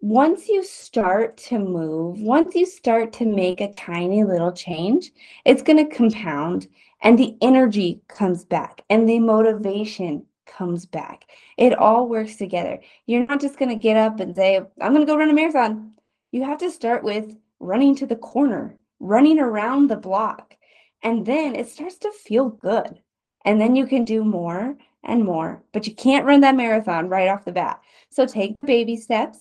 once 0.00 0.48
you 0.48 0.62
start 0.62 1.36
to 1.36 1.58
move, 1.58 2.20
once 2.20 2.54
you 2.54 2.66
start 2.66 3.12
to 3.14 3.24
make 3.24 3.60
a 3.60 3.72
tiny 3.74 4.24
little 4.24 4.52
change, 4.52 5.10
it's 5.44 5.62
going 5.62 5.78
to 5.78 5.94
compound 5.94 6.68
and 7.02 7.18
the 7.18 7.36
energy 7.40 8.02
comes 8.08 8.44
back 8.44 8.82
and 8.88 9.08
the 9.08 9.18
motivation 9.18 10.24
comes 10.46 10.86
back. 10.86 11.24
It 11.56 11.74
all 11.74 12.08
works 12.08 12.36
together. 12.36 12.80
You're 13.06 13.26
not 13.26 13.40
just 13.40 13.58
going 13.58 13.68
to 13.68 13.82
get 13.82 13.96
up 13.96 14.20
and 14.20 14.34
say, 14.34 14.56
I'm 14.56 14.94
going 14.94 15.00
to 15.00 15.06
go 15.06 15.16
run 15.16 15.30
a 15.30 15.34
marathon. 15.34 15.92
You 16.32 16.44
have 16.44 16.58
to 16.58 16.70
start 16.70 17.04
with 17.04 17.36
running 17.60 17.94
to 17.96 18.06
the 18.06 18.16
corner, 18.16 18.76
running 19.00 19.38
around 19.38 19.88
the 19.88 19.96
block. 19.96 20.56
And 21.02 21.24
then 21.26 21.54
it 21.54 21.68
starts 21.68 21.98
to 21.98 22.10
feel 22.12 22.48
good. 22.48 23.00
And 23.44 23.60
then 23.60 23.76
you 23.76 23.86
can 23.86 24.04
do 24.04 24.24
more 24.24 24.76
and 25.04 25.24
more, 25.24 25.62
but 25.72 25.86
you 25.86 25.94
can't 25.94 26.26
run 26.26 26.40
that 26.40 26.56
marathon 26.56 27.08
right 27.08 27.28
off 27.28 27.44
the 27.44 27.52
bat. 27.52 27.80
So 28.10 28.26
take 28.26 28.54
baby 28.64 28.96
steps 28.96 29.38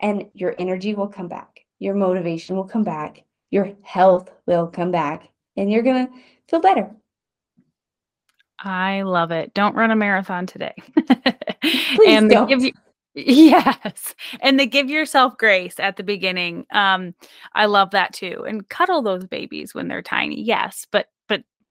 and 0.00 0.26
your 0.34 0.54
energy 0.58 0.94
will 0.94 1.08
come 1.08 1.28
back. 1.28 1.60
Your 1.78 1.94
motivation 1.94 2.56
will 2.56 2.64
come 2.64 2.84
back. 2.84 3.24
Your 3.50 3.72
health 3.82 4.30
will 4.46 4.66
come 4.66 4.90
back 4.90 5.28
and 5.56 5.70
you're 5.70 5.82
going 5.82 6.06
to 6.06 6.12
feel 6.48 6.60
better. 6.60 6.90
I 8.58 9.02
love 9.02 9.30
it. 9.30 9.52
Don't 9.54 9.74
run 9.74 9.90
a 9.90 9.96
marathon 9.96 10.46
today. 10.46 10.74
Please 11.62 12.06
and 12.06 12.30
don't. 12.30 12.48
give 12.48 12.62
you 12.62 12.72
yes 13.14 14.14
and 14.40 14.58
they 14.58 14.66
give 14.66 14.90
yourself 14.90 15.38
grace 15.38 15.78
at 15.78 15.96
the 15.96 16.02
beginning 16.02 16.66
um 16.72 17.14
i 17.54 17.64
love 17.64 17.92
that 17.92 18.12
too 18.12 18.44
and 18.48 18.68
cuddle 18.68 19.02
those 19.02 19.24
babies 19.24 19.72
when 19.72 19.86
they're 19.86 20.02
tiny 20.02 20.42
yes 20.42 20.84
but 20.90 21.06
but 21.06 21.06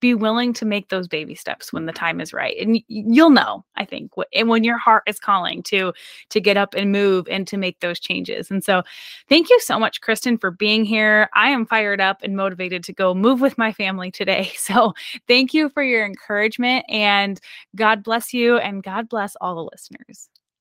be 0.04 0.14
willing 0.14 0.52
to 0.52 0.66
make 0.66 0.90
those 0.90 1.08
baby 1.08 1.34
steps 1.34 1.72
when 1.72 1.86
the 1.86 1.94
time 1.94 2.20
is 2.20 2.34
right. 2.34 2.58
And 2.60 2.84
you'll 2.90 3.30
know 3.30 3.64
i 3.78 3.86
think 3.86 4.12
and 4.34 4.50
when 4.50 4.66
your 4.66 4.78
heart 4.78 5.04
is 5.08 5.18
calling 5.18 5.64
to 5.64 5.94
to 6.30 6.42
get 6.42 6.58
up 6.58 6.74
and 6.74 6.92
move 6.92 7.26
and 7.30 7.48
to 7.48 7.56
make 7.56 7.80
those 7.80 8.02
changes. 8.02 8.52
And 8.52 8.62
so 8.62 8.84
thank 9.30 9.50
you 9.50 9.58
so 9.62 9.80
much 9.80 10.02
kristen 10.02 10.38
for 10.38 10.52
being 10.52 10.84
here. 10.84 11.30
I 11.34 11.52
am 11.52 11.66
fired 11.66 12.02
up 12.02 12.18
and 12.22 12.36
motivated 12.36 12.84
to 12.84 12.94
go 12.94 13.14
move 13.14 13.40
with 13.40 13.58
my 13.58 13.72
family 13.72 14.12
today. 14.12 14.52
So 14.64 14.94
thank 15.28 15.54
you 15.54 15.70
for 15.70 15.84
your 15.84 16.06
encouragement 16.06 16.86
and 16.90 17.40
god 17.76 18.02
bless 18.02 18.34
you 18.34 18.58
and 18.58 18.82
god 18.82 19.08
bless 19.10 19.36
all 19.42 19.56
the 19.56 19.70
listeners 19.72 20.30